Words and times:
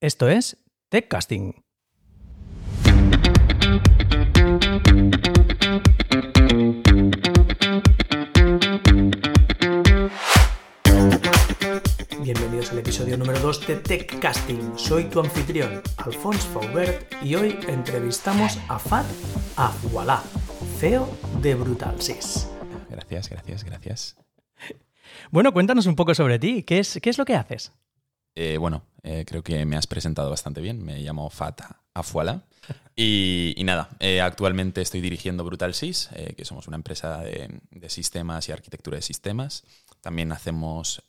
Esto 0.00 0.28
es 0.28 0.56
TechCasting. 0.90 1.56
Bienvenidos 12.22 12.70
al 12.70 12.78
episodio 12.78 13.16
número 13.16 13.40
2 13.40 13.66
de 13.66 13.74
TechCasting. 13.74 14.78
Soy 14.78 15.06
tu 15.06 15.18
anfitrión, 15.18 15.82
Alphonse 15.96 16.46
Faubert, 16.50 17.12
y 17.20 17.34
hoy 17.34 17.58
entrevistamos 17.66 18.56
a 18.68 18.78
Fat 18.78 19.04
Afualá, 19.56 20.22
CEO 20.78 21.08
de 21.42 21.56
Brutalsys. 21.56 22.48
Gracias, 22.88 23.28
gracias, 23.28 23.64
gracias. 23.64 24.16
Bueno, 25.32 25.52
cuéntanos 25.52 25.86
un 25.86 25.96
poco 25.96 26.14
sobre 26.14 26.38
ti. 26.38 26.62
¿Qué 26.62 26.78
es, 26.78 27.00
qué 27.02 27.10
es 27.10 27.18
lo 27.18 27.24
que 27.24 27.34
haces? 27.34 27.72
Eh, 28.40 28.56
bueno, 28.56 28.84
eh, 29.02 29.24
creo 29.26 29.42
que 29.42 29.66
me 29.66 29.76
has 29.76 29.88
presentado 29.88 30.30
bastante 30.30 30.60
bien. 30.60 30.84
Me 30.84 31.00
llamo 31.00 31.28
Fat 31.28 31.60
Afuala. 31.92 32.44
Y, 32.94 33.52
y 33.56 33.64
nada, 33.64 33.88
eh, 33.98 34.20
actualmente 34.20 34.80
estoy 34.80 35.00
dirigiendo 35.00 35.42
Brutal 35.42 35.74
Sys, 35.74 36.10
eh, 36.14 36.34
que 36.36 36.44
somos 36.44 36.68
una 36.68 36.76
empresa 36.76 37.18
de, 37.18 37.60
de 37.72 37.90
sistemas 37.90 38.48
y 38.48 38.52
arquitectura 38.52 38.94
de 38.94 39.02
sistemas. 39.02 39.64
También 40.02 40.30
hacemos 40.30 41.02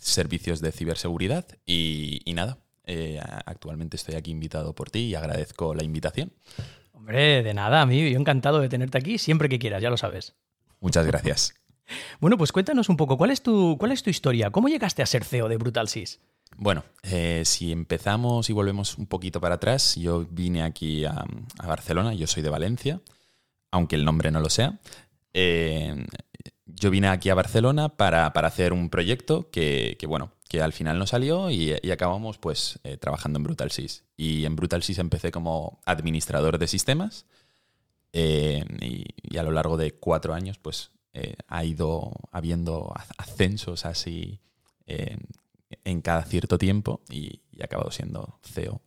servicios 0.00 0.60
de 0.60 0.72
ciberseguridad. 0.72 1.46
Y, 1.64 2.20
y 2.24 2.34
nada, 2.34 2.58
actualmente 3.46 3.96
estoy 3.96 4.16
aquí 4.16 4.32
invitado 4.32 4.74
por 4.74 4.90
ti 4.90 5.00
y 5.04 5.14
agradezco 5.14 5.72
la 5.72 5.84
invitación. 5.84 6.32
Hombre, 6.90 7.44
de 7.44 7.54
nada, 7.54 7.82
a 7.82 7.86
mí, 7.86 8.10
yo 8.10 8.18
encantado 8.18 8.58
de 8.58 8.68
tenerte 8.68 8.98
aquí 8.98 9.18
siempre 9.18 9.48
que 9.48 9.60
quieras, 9.60 9.82
ya 9.82 9.90
lo 9.90 9.96
sabes. 9.96 10.34
Muchas 10.80 11.06
gracias. 11.06 11.54
Bueno, 12.20 12.36
pues 12.36 12.52
cuéntanos 12.52 12.88
un 12.88 12.96
poco, 12.96 13.16
¿cuál 13.16 13.30
es 13.30 13.42
tu, 13.42 13.76
cuál 13.78 13.92
es 13.92 14.02
tu 14.02 14.10
historia? 14.10 14.50
¿Cómo 14.50 14.68
llegaste 14.68 15.02
a 15.02 15.06
ser 15.06 15.24
CEO 15.24 15.48
de 15.48 15.56
Brutalsys? 15.56 16.20
Bueno, 16.56 16.84
eh, 17.02 17.42
si 17.44 17.72
empezamos 17.72 18.50
y 18.50 18.52
volvemos 18.52 18.98
un 18.98 19.06
poquito 19.06 19.40
para 19.40 19.56
atrás, 19.56 19.96
yo 19.96 20.26
vine 20.30 20.62
aquí 20.62 21.04
a, 21.04 21.24
Barcelona, 21.64 22.14
yo 22.14 22.26
soy 22.26 22.42
de 22.42 22.48
Valencia, 22.48 23.00
aunque 23.70 23.96
el 23.96 24.04
nombre 24.04 24.30
no 24.30 24.40
lo 24.40 24.50
sea. 24.50 24.80
Eh, 25.34 26.04
yo 26.66 26.90
vine 26.90 27.08
aquí 27.08 27.30
a 27.30 27.34
Barcelona 27.34 27.90
para, 27.90 28.32
para 28.32 28.48
hacer 28.48 28.72
un 28.72 28.90
proyecto 28.90 29.50
que, 29.50 29.96
bueno, 30.08 30.32
que 30.48 30.60
al 30.60 30.72
final 30.72 30.98
no 30.98 31.06
salió 31.06 31.50
y, 31.50 31.74
acabamos 31.92 32.38
pues 32.38 32.80
eh, 32.82 32.96
trabajando 32.96 33.38
en 33.38 33.44
BrutalSys. 33.44 34.04
Y 34.16 34.44
en 34.44 34.56
BrutalSys 34.56 34.98
empecé 34.98 35.30
como 35.30 35.80
administrador 35.84 36.58
de 36.58 36.66
sistemas 36.66 37.26
y, 38.12 39.36
a 39.38 39.42
lo 39.42 39.52
largo 39.52 39.76
de 39.76 39.92
cuatro 39.92 40.34
años 40.34 40.58
pues 40.58 40.90
eh, 41.20 41.34
ha 41.48 41.64
ido 41.64 42.12
habiendo 42.30 42.94
ascensos 43.16 43.84
así 43.86 44.40
eh, 44.86 45.16
en 45.84 46.00
cada 46.00 46.22
cierto 46.22 46.58
tiempo 46.58 47.00
y, 47.10 47.42
y, 47.50 47.62
ha 47.62 47.64
acabado 47.64 47.90
siendo 47.90 48.38
CEO, 48.42 48.80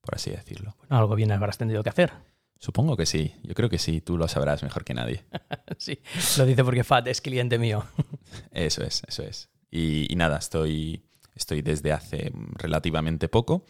por 0.00 0.14
así 0.14 0.30
decirlo. 0.30 0.74
Bueno, 0.78 0.96
algo 0.96 1.14
bien 1.14 1.30
habrás 1.30 1.58
tenido 1.58 1.82
que 1.82 1.90
hacer. 1.90 2.12
Supongo 2.58 2.96
que 2.96 3.04
sí, 3.04 3.34
yo 3.42 3.54
creo 3.54 3.68
que 3.68 3.78
sí, 3.78 4.00
tú 4.00 4.16
lo 4.16 4.26
sabrás 4.28 4.62
mejor 4.62 4.84
que 4.84 4.94
nadie. 4.94 5.24
sí, 5.76 6.00
lo 6.38 6.46
dice 6.46 6.64
porque 6.64 6.84
Fat 6.84 7.06
es 7.06 7.20
cliente 7.20 7.58
mío. 7.58 7.84
eso 8.50 8.82
es, 8.82 9.02
eso 9.06 9.22
es. 9.22 9.50
Y, 9.70 10.10
y, 10.10 10.16
nada, 10.16 10.38
estoy, 10.38 11.04
estoy 11.34 11.60
desde 11.60 11.92
hace 11.92 12.32
relativamente 12.54 13.28
poco 13.28 13.66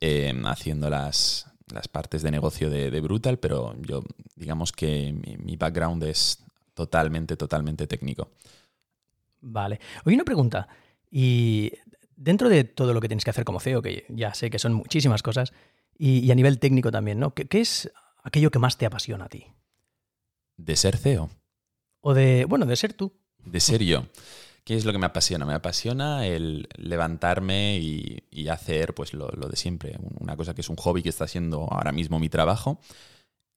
eh, 0.00 0.32
haciendo 0.44 0.88
las, 0.88 1.50
las 1.72 1.88
partes 1.88 2.22
de 2.22 2.30
negocio 2.30 2.70
de, 2.70 2.92
de, 2.92 3.00
Brutal, 3.00 3.40
pero 3.40 3.74
yo 3.82 4.04
digamos 4.36 4.70
que 4.70 5.12
mi, 5.12 5.36
mi 5.36 5.56
background 5.56 6.04
es 6.04 6.45
totalmente, 6.76 7.36
totalmente 7.36 7.86
técnico. 7.86 8.30
Vale. 9.40 9.80
Oye, 10.04 10.14
una 10.14 10.24
pregunta. 10.24 10.68
Y 11.10 11.72
dentro 12.14 12.48
de 12.50 12.64
todo 12.64 12.92
lo 12.92 13.00
que 13.00 13.08
tienes 13.08 13.24
que 13.24 13.30
hacer 13.30 13.44
como 13.44 13.60
CEO, 13.60 13.80
que 13.80 14.04
ya 14.10 14.34
sé 14.34 14.50
que 14.50 14.58
son 14.58 14.74
muchísimas 14.74 15.22
cosas, 15.22 15.52
y, 15.98 16.18
y 16.18 16.30
a 16.30 16.34
nivel 16.34 16.58
técnico 16.58 16.92
también, 16.92 17.18
¿no? 17.18 17.32
¿Qué, 17.32 17.46
¿Qué, 17.46 17.62
es 17.62 17.90
aquello 18.22 18.50
que 18.50 18.58
más 18.58 18.76
te 18.76 18.84
apasiona 18.84 19.24
a 19.24 19.28
ti? 19.28 19.46
¿De 20.58 20.76
ser 20.76 20.98
CEO? 20.98 21.30
O 22.02 22.12
de, 22.12 22.44
bueno, 22.44 22.66
de 22.66 22.76
ser 22.76 22.92
tú. 22.92 23.12
De 23.42 23.60
ser 23.60 23.82
yo. 23.82 24.04
¿Qué 24.62 24.74
es 24.74 24.84
lo 24.84 24.92
que 24.92 24.98
me 24.98 25.06
apasiona? 25.06 25.46
Me 25.46 25.54
apasiona 25.54 26.26
el 26.26 26.68
levantarme 26.76 27.78
y, 27.78 28.24
y 28.30 28.48
hacer 28.48 28.94
pues 28.94 29.14
lo, 29.14 29.28
lo, 29.28 29.48
de 29.48 29.56
siempre. 29.56 29.96
Una 30.20 30.36
cosa 30.36 30.54
que 30.54 30.60
es 30.60 30.68
un 30.68 30.76
hobby 30.76 31.02
que 31.02 31.08
está 31.08 31.26
siendo 31.26 31.68
ahora 31.70 31.92
mismo 31.92 32.18
mi 32.18 32.28
trabajo 32.28 32.80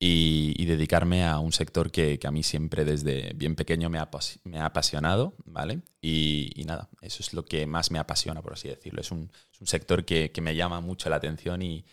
y, 0.02 0.66
dedicarme 0.66 1.26
a 1.26 1.40
un 1.40 1.52
sector 1.52 1.92
que, 1.92 2.20
que, 2.20 2.28
a 2.28 2.32
mí 2.32 2.42
siempre 2.42 2.86
desde 2.86 3.34
bien 3.36 3.56
pequeño 3.56 3.90
me 3.90 4.00
ha, 4.00 4.10
me 4.46 4.60
ha 4.60 4.66
apasionado, 4.66 5.36
¿vale? 5.46 5.82
Y, 6.02 6.52
y, 6.56 6.64
nada, 6.64 6.90
eso 7.02 7.22
es 7.22 7.34
lo 7.34 7.44
que 7.44 7.68
más 7.68 7.92
me 7.92 8.00
apasiona, 8.00 8.42
por 8.42 8.54
así 8.54 8.70
decirlo. 8.70 9.02
Es 9.02 9.12
un, 9.12 9.30
es 9.52 9.60
un 9.60 9.68
sector 9.68 10.06
que, 10.06 10.32
que, 10.32 10.42
me 10.42 10.56
llama 10.56 10.80
mucho 10.80 11.10
la 11.10 11.18
atención 11.18 11.62
y, 11.62 11.86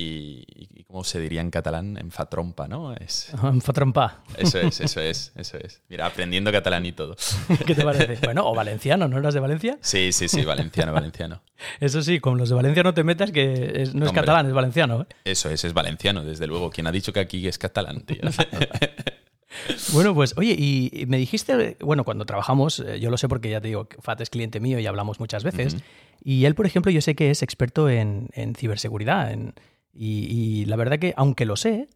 y, 0.00 0.44
y, 0.78 0.84
¿cómo 0.84 1.04
se 1.04 1.20
diría 1.20 1.40
en 1.40 1.50
catalán? 1.50 1.96
En 1.98 2.10
fatrompa, 2.10 2.68
¿no? 2.68 2.94
Es, 2.94 3.32
en 3.42 3.60
fatrompa. 3.60 4.22
Eso 4.36 4.58
es, 4.58 4.80
eso 4.80 5.00
es, 5.00 5.32
eso 5.36 5.58
es. 5.58 5.82
Mira, 5.88 6.06
aprendiendo 6.06 6.50
catalán 6.50 6.86
y 6.86 6.92
todo. 6.92 7.16
¿Qué 7.66 7.74
te 7.74 7.82
parece? 7.84 8.18
Bueno, 8.24 8.46
o 8.48 8.54
valenciano, 8.54 9.08
¿no 9.08 9.18
eras 9.18 9.34
de 9.34 9.40
Valencia? 9.40 9.78
Sí, 9.80 10.12
sí, 10.12 10.28
sí, 10.28 10.44
valenciano, 10.44 10.92
valenciano. 10.92 11.42
Eso 11.80 12.00
sí, 12.00 12.20
con 12.20 12.38
los 12.38 12.48
de 12.48 12.54
Valencia 12.54 12.82
no 12.82 12.94
te 12.94 13.04
metas 13.04 13.32
que 13.32 13.82
es, 13.82 13.94
no 13.94 14.06
es 14.06 14.12
catalán, 14.12 14.46
es 14.46 14.54
valenciano. 14.54 15.02
¿eh? 15.02 15.06
Eso 15.24 15.50
es, 15.50 15.62
es 15.64 15.74
valenciano, 15.74 16.24
desde 16.24 16.46
luego. 16.46 16.70
¿Quién 16.70 16.86
ha 16.86 16.92
dicho 16.92 17.12
que 17.12 17.20
aquí 17.20 17.46
es 17.46 17.58
catalán, 17.58 18.00
tío? 18.00 18.20
Bueno, 19.92 20.14
pues 20.14 20.34
oye, 20.36 20.54
y 20.58 21.04
me 21.06 21.18
dijiste, 21.18 21.76
bueno, 21.80 22.04
cuando 22.04 22.24
trabajamos, 22.24 22.80
eh, 22.80 23.00
yo 23.00 23.10
lo 23.10 23.18
sé 23.18 23.28
porque 23.28 23.50
ya 23.50 23.60
te 23.60 23.68
digo, 23.68 23.88
Fat 24.00 24.20
es 24.20 24.30
cliente 24.30 24.60
mío 24.60 24.78
y 24.78 24.86
hablamos 24.86 25.18
muchas 25.18 25.42
veces, 25.42 25.74
uh 25.74 25.76
-huh. 25.78 25.82
y 26.24 26.44
él, 26.44 26.54
por 26.54 26.66
ejemplo, 26.66 26.92
yo 26.92 27.00
sé 27.00 27.16
que 27.16 27.30
es 27.30 27.42
experto 27.42 27.88
en, 27.90 28.28
en 28.32 28.54
ciberseguridad, 28.54 29.32
en, 29.32 29.54
y, 29.92 30.64
la 30.66 30.76
verdad 30.76 30.98
que, 30.98 31.14
aunque 31.16 31.44
lo 31.44 31.56
sé, 31.56 31.88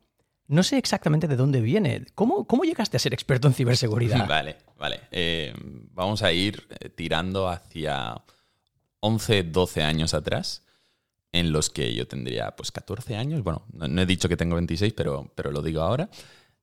no 0.46 0.62
sé 0.62 0.78
exactamente 0.78 1.28
de 1.28 1.36
dónde 1.36 1.60
viene. 1.60 2.06
¿Cómo, 2.14 2.46
cómo 2.46 2.64
llegaste 2.64 2.96
a 2.96 3.00
ser 3.00 3.14
experto 3.14 3.48
en 3.48 3.54
ciberseguridad? 3.54 4.26
Vale, 4.28 4.56
vale. 4.78 5.00
Eh, 5.10 5.54
vamos 5.92 6.22
a 6.22 6.32
ir 6.32 6.66
eh, 6.80 6.88
tirando 6.90 7.48
hacia 7.48 8.22
11, 9.00 9.44
12 9.44 9.82
años 9.82 10.14
atrás, 10.14 10.62
en 11.32 11.52
los 11.52 11.70
que 11.70 11.94
yo 11.94 12.06
tendría 12.06 12.54
pues 12.56 12.70
14 12.72 13.16
años. 13.16 13.42
Bueno, 13.42 13.64
no, 13.72 14.02
he 14.02 14.06
dicho 14.06 14.28
que 14.28 14.36
tengo 14.36 14.56
26, 14.56 14.92
pero, 14.92 15.32
pero 15.34 15.50
lo 15.50 15.62
digo 15.62 15.80
ahora. 15.80 16.10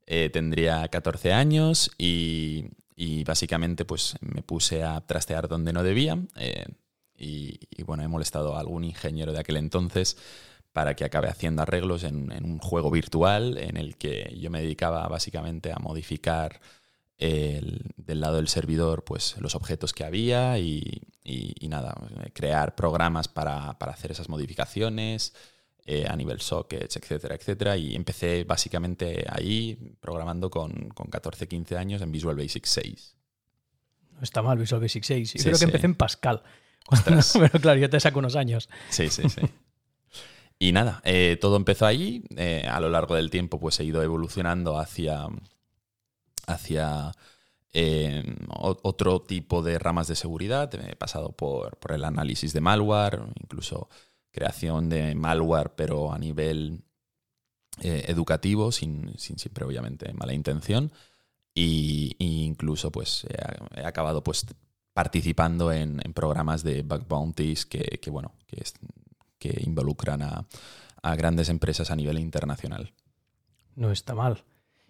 Eh, 0.06 0.30
tendría 0.30 0.88
14 0.88 1.34
años 1.34 1.92
y, 1.98 2.70
básicamente 3.26 3.84
pues 3.84 4.16
me 4.22 4.44
puse 4.44 4.84
a 4.84 5.02
trastear 5.02 5.48
donde 5.48 5.74
no 5.74 5.82
debía. 5.82 6.18
Y, 7.18 7.60
y 7.70 7.84
bueno, 7.84 8.04
he 8.04 8.08
molestado 8.08 8.56
a 8.56 8.60
algún 8.60 8.84
ingeniero 8.84 9.32
de 9.32 9.40
aquel 9.40 9.58
entonces 9.58 10.18
para 10.74 10.96
que 10.96 11.04
acabe 11.04 11.28
haciendo 11.28 11.62
arreglos 11.62 12.04
en, 12.04 12.32
en, 12.32 12.46
un 12.46 12.60
juego 12.60 12.92
virtual 12.92 13.58
en 13.58 13.78
el 13.78 13.98
que 13.98 14.36
yo 14.40 14.50
me 14.50 14.62
dedicaba 14.62 15.08
básicamente 15.08 15.72
a 15.72 15.80
modificar 15.80 16.62
el, 17.18 17.92
del 17.98 18.22
lado 18.22 18.38
del 18.38 18.48
servidor 18.48 19.04
pues 19.04 19.36
los 19.40 19.56
objetos 19.56 19.94
que 19.94 20.04
había 20.04 20.58
y, 20.60 21.02
y, 21.24 21.54
y 21.60 21.68
nada, 21.68 21.96
crear 22.34 22.76
programas 22.76 23.28
para, 23.28 23.78
para, 23.78 23.92
hacer 23.92 24.12
esas 24.12 24.30
modificaciones 24.30 25.34
eh, 25.86 26.06
a 26.08 26.16
nivel 26.16 26.42
sockets, 26.42 26.96
etcétera, 26.96 27.36
etcétera. 27.36 27.78
Y 27.78 27.96
empecé 27.96 28.44
básicamente 28.44 29.26
ahí 29.30 29.96
programando 30.00 30.50
con, 30.50 30.90
con 30.90 31.08
14, 31.08 31.48
15 31.48 31.78
años 31.78 32.02
en 32.02 32.12
Visual 32.12 32.36
Basic 32.36 32.66
6. 32.66 33.16
No 34.14 34.22
está 34.22 34.42
mal 34.42 34.58
Visual 34.58 34.82
Basic 34.82 35.04
6. 35.04 35.34
Yo 35.34 35.40
sí, 35.40 35.44
creo 35.44 35.56
sí. 35.56 35.60
que 35.60 35.66
empecé 35.66 35.86
en 35.88 35.96
Pascal. 35.96 36.44
Pero 37.06 37.60
claro, 37.60 37.80
yo 37.80 37.90
te 37.90 38.00
saco 38.00 38.20
unos 38.20 38.36
años. 38.36 38.70
Sí, 38.90 39.10
sí, 39.10 39.24
sí. 39.30 39.42
Y 40.62 40.74
nada, 40.74 41.02
eh, 41.06 41.40
todo 41.42 41.56
empezó 41.56 41.88
allí. 41.88 42.24
Eh, 42.38 42.68
a 42.70 42.80
lo 42.80 42.90
largo 42.90 43.16
del 43.16 43.32
tiempo, 43.32 43.60
pues 43.60 43.80
he 43.80 43.84
ido 43.84 44.04
evolucionando 44.04 44.78
hacia, 44.78 45.26
hacia 46.46 47.14
eh, 47.74 48.24
otro 48.48 49.22
tipo 49.22 49.64
de 49.64 49.80
ramas 49.80 50.08
de 50.08 50.16
seguridad. 50.16 50.72
He 50.76 50.96
pasado 50.96 51.32
por, 51.32 51.78
por, 51.78 51.94
el 51.94 52.04
análisis 52.04 52.54
de 52.54 52.62
malware, 52.62 53.24
incluso 53.42 53.90
creación 54.30 54.88
de 54.88 55.16
malware, 55.16 55.72
pero 55.76 56.14
a 56.14 56.20
nivel 56.20 56.84
educativo, 57.82 58.72
sin, 58.72 59.18
sin, 59.18 59.40
siempre 59.40 59.66
obviamente 59.66 60.14
mala 60.14 60.34
intención. 60.36 60.92
Y, 61.56 62.16
incluso 62.20 62.92
pues 62.92 63.26
he, 63.76 63.84
acabado 63.84 64.24
pues 64.24 64.46
participando 64.94 65.72
en, 65.72 66.00
en 66.06 66.14
programas 66.14 66.62
de 66.62 66.84
bug 66.84 67.08
bounties 67.08 67.66
que, 67.66 68.00
que 68.00 68.12
bueno, 68.12 68.36
que 68.46 68.62
es, 68.62 68.76
que 69.42 69.62
involucran 69.66 70.22
a, 70.22 70.46
a, 71.02 71.16
grandes 71.16 71.50
empresas 71.50 71.90
a 71.90 71.96
nivel 71.96 72.20
internacional. 72.20 72.94
No 73.76 73.92
está 73.92 74.14
mal. 74.14 74.46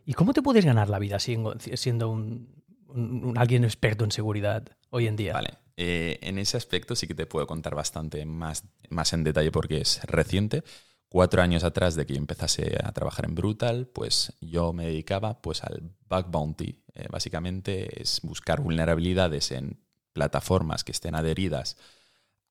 ¿Y 0.06 0.14
cómo 0.14 0.34
te 0.34 0.42
puedes 0.42 0.66
ganar 0.66 0.90
la 0.90 1.00
vida 1.00 1.18
siendo, 1.20 1.56
siendo 1.60 2.10
un, 2.10 2.64
un, 2.88 3.24
un, 3.24 3.38
alguien 3.38 3.64
experto 3.64 4.04
en 4.04 4.12
seguridad 4.12 4.68
hoy 4.90 5.08
en 5.08 5.16
día? 5.16 5.34
Vale. 5.34 5.58
Eh, 5.78 6.20
en 6.22 6.38
ese 6.38 6.58
aspecto 6.58 6.96
sí 6.96 7.08
que 7.08 7.16
te 7.16 7.26
puedo 7.26 7.48
contar 7.48 7.74
bastante 7.74 8.26
más, 8.26 8.66
más 8.90 9.14
en 9.14 9.24
detalle 9.24 9.52
porque 9.52 9.82
es 9.82 10.04
reciente. 10.04 10.64
Cuatro 11.10 11.42
años 11.42 11.64
atrás 11.64 11.96
de 11.96 12.06
que 12.06 12.14
yo 12.14 12.20
empezase 12.20 12.78
a 12.84 12.92
trabajar 12.92 13.26
en 13.26 13.36
Brutal, 13.36 13.88
pues 13.88 14.34
yo 14.42 14.74
me 14.74 14.86
dedicaba 14.86 15.42
pues, 15.42 15.64
al 15.64 15.92
bug 16.08 16.28
bounty. 16.30 16.84
Eh, 16.94 17.08
básicamente 17.10 18.02
es 18.02 18.22
buscar 18.22 18.62
vulnerabilidades 18.62 19.52
en 19.52 19.80
plataformas 20.14 20.84
que 20.84 20.92
estén 20.92 21.16
adheridas 21.16 21.78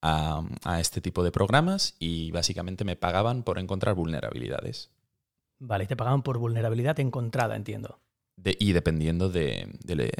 a, 0.02 0.42
a 0.64 0.80
este 0.80 1.00
tipo 1.00 1.22
de 1.22 1.32
programas 1.32 1.94
y 1.98 2.30
básicamente 2.30 2.84
me 2.84 2.96
pagaban 2.96 3.42
por 3.42 3.58
encontrar 3.58 3.94
vulnerabilidades. 3.94 4.90
Vale, 5.58 5.84
y 5.84 5.86
te 5.86 5.96
pagaban 5.96 6.22
por 6.22 6.38
vulnerabilidad 6.38 6.98
encontrada, 7.00 7.54
entiendo. 7.56 7.98
De- 8.36 8.56
y 8.58 8.72
dependiendo 8.72 9.28
de, 9.28 9.68
de- 9.84 10.10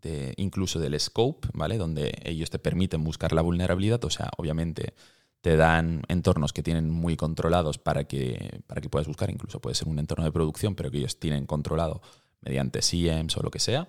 de- 0.00 0.34
incluso 0.36 0.78
del 0.78 0.98
scope, 1.00 1.48
¿vale? 1.52 1.78
Donde 1.78 2.14
ellos 2.24 2.50
te 2.50 2.58
permiten 2.60 3.02
buscar 3.02 3.32
la 3.32 3.42
vulnerabilidad, 3.42 4.04
o 4.04 4.10
sea, 4.10 4.30
obviamente 4.36 4.94
te 5.40 5.56
dan 5.56 6.02
entornos 6.08 6.52
que 6.52 6.62
tienen 6.62 6.88
muy 6.90 7.16
controlados 7.16 7.76
para 7.78 8.04
que, 8.04 8.60
para 8.66 8.80
que 8.80 8.88
puedas 8.88 9.08
buscar, 9.08 9.30
incluso 9.30 9.60
puede 9.60 9.74
ser 9.74 9.88
un 9.88 9.98
entorno 9.98 10.24
de 10.24 10.32
producción, 10.32 10.74
pero 10.76 10.90
que 10.90 10.98
ellos 10.98 11.18
tienen 11.18 11.46
controlado 11.46 12.00
mediante 12.40 12.80
SIEMs 12.80 13.36
o 13.36 13.42
lo 13.42 13.50
que 13.50 13.58
sea. 13.58 13.88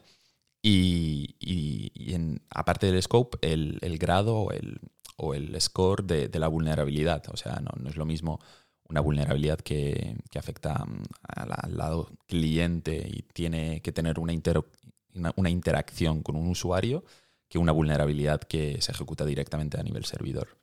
Y, 0.62 1.36
y- 1.40 1.92
y 1.94 2.14
en- 2.16 2.42
aparte 2.50 2.88
del 2.92 3.02
scope, 3.04 3.38
el, 3.42 3.78
el 3.82 3.98
grado 4.00 4.50
el, 4.52 4.80
o 5.18 5.34
el 5.34 5.60
score 5.62 6.04
de, 6.04 6.28
de 6.28 6.40
la 6.40 6.48
vulnerabilidad. 6.48 7.24
O 7.32 7.38
sea, 7.38 7.60
no, 7.62 7.72
no 7.82 7.90
es 7.90 7.96
lo 7.96 8.06
mismo 8.06 8.40
una 8.88 9.02
vulnerabilidad 9.02 9.60
que, 9.60 10.16
que 10.30 10.40
afecta 10.40 10.86
mm, 10.86 11.04
al, 11.24 11.50
al 11.56 11.78
lado 11.78 12.10
cliente 12.28 13.08
y 13.10 13.24
tiene 13.34 13.82
que 13.82 13.92
tener 13.92 14.20
una, 14.20 14.34
intero- 14.34 14.68
una, 15.16 15.34
una 15.36 15.50
interacción 15.50 16.22
con 16.22 16.36
un 16.36 16.48
usuario 16.48 17.04
que 17.48 17.58
una 17.58 17.72
vulnerabilidad 17.72 18.42
que 18.42 18.82
se 18.82 18.92
ejecuta 18.92 19.26
directamente 19.26 19.80
a 19.80 19.84
nivel 19.84 20.06
servidor. 20.06 20.58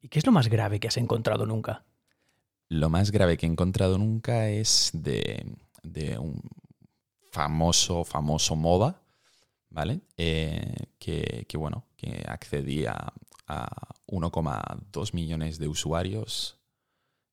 ¿Y 0.00 0.08
qué 0.08 0.18
es 0.18 0.26
lo 0.26 0.32
más 0.32 0.48
grave 0.48 0.78
que 0.78 0.88
has 0.88 0.96
encontrado 0.96 1.46
nunca? 1.46 1.84
Lo 2.68 2.88
más 2.88 3.10
grave 3.10 3.36
que 3.36 3.46
he 3.46 3.48
encontrado 3.48 3.98
nunca 3.98 4.48
es 4.48 4.90
de, 4.92 5.44
de 5.82 6.18
un 6.18 6.40
famoso, 7.30 8.04
famoso 8.04 8.54
MOBA, 8.56 9.00
¿vale? 9.70 10.00
Eh, 10.16 10.74
que, 10.98 11.46
que, 11.48 11.56
bueno, 11.56 11.84
que 11.96 12.24
accedía 12.28 13.12
a 13.46 13.66
1,2 14.06 15.14
millones 15.14 15.58
de 15.58 15.68
usuarios 15.68 16.58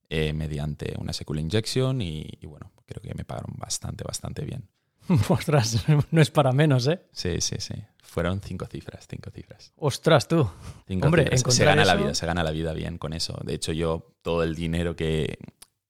eh, 0.09 0.33
mediante 0.33 0.93
una 0.99 1.13
SQL 1.13 1.39
injection 1.39 2.01
y, 2.01 2.27
y, 2.41 2.45
bueno, 2.45 2.71
creo 2.85 3.01
que 3.01 3.13
me 3.15 3.23
pagaron 3.23 3.55
bastante, 3.57 4.03
bastante 4.03 4.43
bien. 4.43 4.67
Ostras, 5.29 5.85
no 6.11 6.21
es 6.21 6.31
para 6.31 6.51
menos, 6.51 6.87
¿eh? 6.87 7.01
Sí, 7.11 7.39
sí, 7.39 7.55
sí. 7.59 7.75
Fueron 8.03 8.41
cinco 8.41 8.65
cifras, 8.65 9.07
cinco 9.09 9.31
cifras. 9.31 9.71
Ostras, 9.77 10.27
tú. 10.27 10.49
Cinco 10.87 11.07
Hombre, 11.07 11.23
cifras. 11.37 11.55
Se 11.55 11.63
gana 11.63 11.85
la 11.85 11.95
vida, 11.95 12.13
se 12.13 12.25
gana 12.25 12.43
la 12.43 12.51
vida 12.51 12.73
bien 12.73 12.97
con 12.97 13.13
eso. 13.13 13.39
De 13.45 13.53
hecho, 13.53 13.71
yo 13.71 14.15
todo 14.21 14.43
el 14.43 14.53
dinero 14.53 14.95
que 14.97 15.37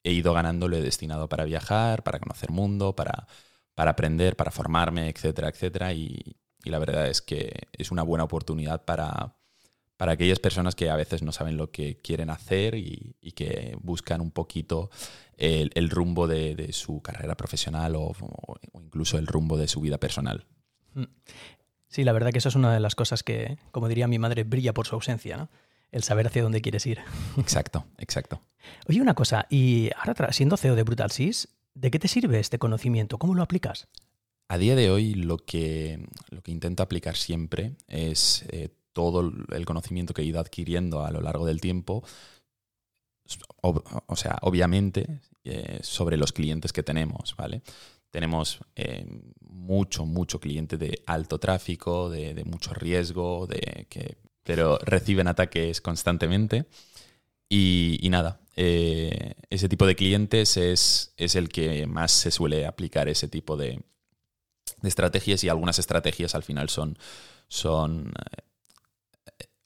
he 0.04 0.12
ido 0.12 0.34
ganando 0.34 0.68
lo 0.68 0.78
he 0.78 0.82
destinado 0.82 1.28
para 1.28 1.44
viajar, 1.46 2.04
para 2.04 2.20
conocer 2.20 2.52
mundo, 2.52 2.96
para, 2.96 3.28
para 3.74 3.92
aprender, 3.92 4.36
para 4.36 4.52
formarme, 4.52 5.10
etcétera, 5.10 5.50
etcétera. 5.50 5.94
Y, 5.94 6.38
y 6.64 6.70
la 6.70 6.78
verdad 6.78 7.08
es 7.08 7.24
que 7.24 7.70
es 7.74 7.92
una 7.92 8.04
buena 8.04 8.24
oportunidad 8.26 8.86
para, 8.86 9.36
para 10.02 10.14
aquellas 10.14 10.40
personas 10.40 10.74
que 10.74 10.90
a 10.90 10.96
veces 10.96 11.22
no 11.22 11.32
saben 11.32 11.58
lo 11.58 11.70
que 11.70 11.98
quieren 11.98 12.32
hacer 12.32 12.74
y, 12.74 13.18
y 13.22 13.34
que 13.34 13.78
buscan 13.84 14.20
un 14.20 14.32
poquito 14.32 14.90
el, 15.38 15.70
el 15.76 15.92
rumbo 15.92 16.26
de, 16.26 16.56
de 16.56 16.74
su 16.74 17.04
carrera 17.04 17.38
profesional 17.38 17.96
o, 17.96 18.06
o 18.20 18.56
incluso 18.74 19.20
el 19.20 19.28
rumbo 19.28 19.58
de 19.58 19.68
su 19.68 19.80
vida 19.80 20.00
personal. 20.00 20.48
Sí, 21.88 22.04
la 22.04 22.14
verdad 22.14 22.32
que 22.32 22.40
eso 22.40 22.50
es 22.50 22.56
una 22.56 22.74
de 22.74 22.80
las 22.80 22.96
cosas 22.96 23.22
que, 23.22 23.60
como 23.70 23.88
diría 23.90 24.08
mi 24.08 24.18
madre, 24.18 24.44
brilla 24.44 24.74
por 24.74 24.88
su 24.88 24.96
ausencia, 24.96 25.38
¿no? 25.38 25.50
El 25.92 26.02
saber 26.02 26.26
hacia 26.26 26.42
dónde 26.42 26.64
quieres 26.64 26.88
ir. 26.88 26.98
Exacto, 27.38 27.86
exacto. 28.00 28.42
Oye, 28.90 29.02
una 29.02 29.14
cosa, 29.14 29.46
y 29.52 29.92
ahora 29.96 30.34
siendo 30.34 30.58
CEO 30.58 30.76
de 30.76 30.82
Brutal 30.82 31.12
Sys, 31.12 31.48
¿de 31.76 31.92
qué 31.92 32.00
te 32.00 32.08
sirve 32.08 32.40
este 32.40 32.58
conocimiento? 32.58 33.20
¿Cómo 33.20 33.36
lo 33.36 33.44
aplicas? 33.44 33.88
A 34.48 34.58
día 34.58 34.76
de 34.76 34.90
hoy 34.90 35.14
lo 35.14 35.38
que, 35.38 36.08
lo 36.32 36.42
que 36.42 36.52
intento 36.52 36.82
aplicar 36.82 37.16
siempre 37.16 37.76
es 37.88 38.46
eh, 38.50 38.70
todo 38.94 39.32
el 39.52 39.66
conocimiento 39.66 40.14
que 40.14 40.22
he 40.22 40.26
ido 40.26 40.40
adquiriendo 40.40 41.06
a 41.06 41.12
lo 41.12 41.22
largo 41.22 41.46
del 41.46 41.62
tiempo, 41.62 42.04
o 43.62 44.16
sea, 44.16 44.38
obviamente 44.42 45.22
eh, 45.44 45.80
sobre 45.82 46.18
los 46.18 46.34
clientes 46.34 46.74
que 46.74 46.84
tenemos, 46.84 47.36
¿vale? 47.36 47.62
Tenemos 48.10 48.60
eh, 48.76 49.06
mucho, 49.42 50.06
mucho 50.06 50.40
cliente 50.40 50.78
de 50.78 51.02
alto 51.06 51.40
tráfico, 51.40 52.10
de, 52.10 52.44
mucho 52.46 52.74
riesgo, 52.74 53.48
de 53.48 53.88
que, 53.90 54.18
pero 54.44 54.78
reciben 54.80 55.28
ataques 55.28 55.80
constantemente. 55.82 56.66
Y, 57.50 58.08
nada, 58.10 58.40
eh, 58.56 59.34
ese 59.50 59.70
tipo 59.70 59.86
de 59.86 59.96
clientes 59.96 60.58
es, 60.58 61.14
es 61.18 61.36
el 61.36 61.50
que 61.50 61.86
más 61.88 62.12
se 62.12 62.32
suele 62.32 62.66
aplicar 62.66 63.10
ese 63.10 63.28
tipo 63.28 63.58
de, 63.58 63.82
de 64.82 64.90
estrategias 64.90 65.44
y 65.44 65.50
algunas 65.50 65.80
estrategias 65.80 66.36
al 66.36 66.44
final 66.44 66.70
son, 66.70 66.98
son 67.48 68.14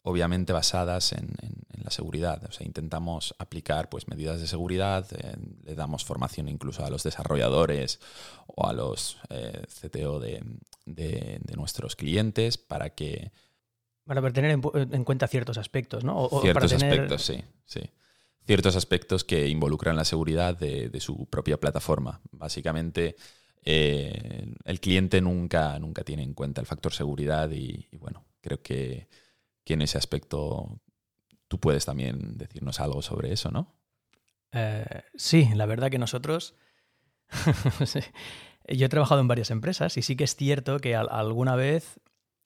obviamente 0.06 0.54
basadas 0.54 1.12
en, 1.14 1.26
en- 1.42 1.66
en 1.76 1.84
la 1.84 1.90
seguridad. 1.92 2.44
O 2.48 2.52
sea, 2.52 2.66
intentamos 2.66 3.36
aplicar 3.38 3.90
pues, 3.90 4.08
medidas 4.08 4.40
de 4.40 4.48
seguridad, 4.48 5.06
eh, 5.12 5.36
le 5.66 5.76
damos 5.76 6.06
formación 6.06 6.48
incluso 6.48 6.86
a 6.86 6.90
los 6.90 7.04
desarrolladores 7.04 8.00
o 8.48 8.68
a 8.68 8.74
los 8.74 9.18
eh, 9.30 9.62
CTO 9.68 10.20
de, 10.20 10.44
de- 10.86 11.40
de 11.44 11.56
nuestros 11.56 11.96
clientes 11.96 12.58
para 12.58 12.92
que 12.92 13.32
Para 14.06 14.32
tener 14.32 14.52
en, 14.52 15.04
cuenta 15.04 15.28
ciertos 15.28 15.58
aspectos, 15.58 16.04
¿no? 16.04 16.18
O 16.24 16.42
ciertos 16.42 16.72
para 16.72 16.80
tener- 16.80 16.94
aspectos, 16.94 17.26
sí, 17.26 17.44
sí. 17.66 17.82
Ciertos 18.48 18.76
aspectos 18.76 19.24
que 19.24 19.48
involucran 19.48 19.96
la 19.96 20.06
seguridad 20.06 20.56
de, 20.58 20.90
de 20.90 21.00
su 21.00 21.26
propia 21.26 21.58
plataforma. 21.60 22.22
Básicamente, 22.32 23.16
eh, 23.64 24.54
el 24.66 24.80
cliente 24.80 25.20
nunca, 25.22 25.80
nunca 25.80 26.04
tiene 26.04 26.22
en 26.22 26.36
cuenta 26.36 26.62
el 26.62 26.68
factor 26.68 26.94
seguridad 26.94 27.50
y, 27.52 27.88
y 27.92 27.98
bueno, 27.98 28.24
creo 28.42 28.62
que, 28.62 29.08
que 29.66 29.74
en 29.74 29.82
ese 29.82 29.98
aspecto 29.98 30.80
tú 31.48 31.60
puedes 31.60 31.86
también 31.86 32.38
decirnos 32.38 32.80
algo 32.80 33.02
sobre 33.02 33.34
eso, 33.34 33.52
¿no? 33.52 33.76
Eh, 34.54 34.86
sí, 35.16 35.50
la 35.54 35.66
verdad 35.66 35.90
que 35.92 35.98
nosotros. 36.00 36.56
Yo 38.68 38.86
he 38.86 38.90
trabajado 38.90 39.22
en 39.22 39.28
varias 39.28 39.52
empresas 39.52 39.98
y 39.98 40.02
sí 40.02 40.16
que 40.16 40.24
es 40.24 40.36
cierto 40.36 40.80
que 40.80 40.96
al- 40.96 41.10
alguna 41.12 41.56
vez 41.56 42.00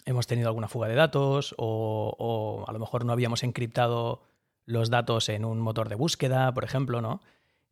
hemos 0.06 0.27
tenido 0.27 0.48
alguna 0.50 0.68
fuga 0.68 0.88
de 0.88 0.95
datos 0.95 1.54
o, 1.57 2.66
a 2.68 2.71
lo 2.74 2.80
mejor 2.80 3.06
no 3.06 3.13
habíamos 3.13 3.44
encriptado 3.44 4.24
los 4.65 4.89
datos 4.89 5.30
en 5.30 5.45
un 5.45 5.60
motor 5.60 5.88
de 5.89 5.95
búsqueda, 5.95 6.54
por 6.54 6.63
ejemplo, 6.63 7.01
¿no? 7.01 7.22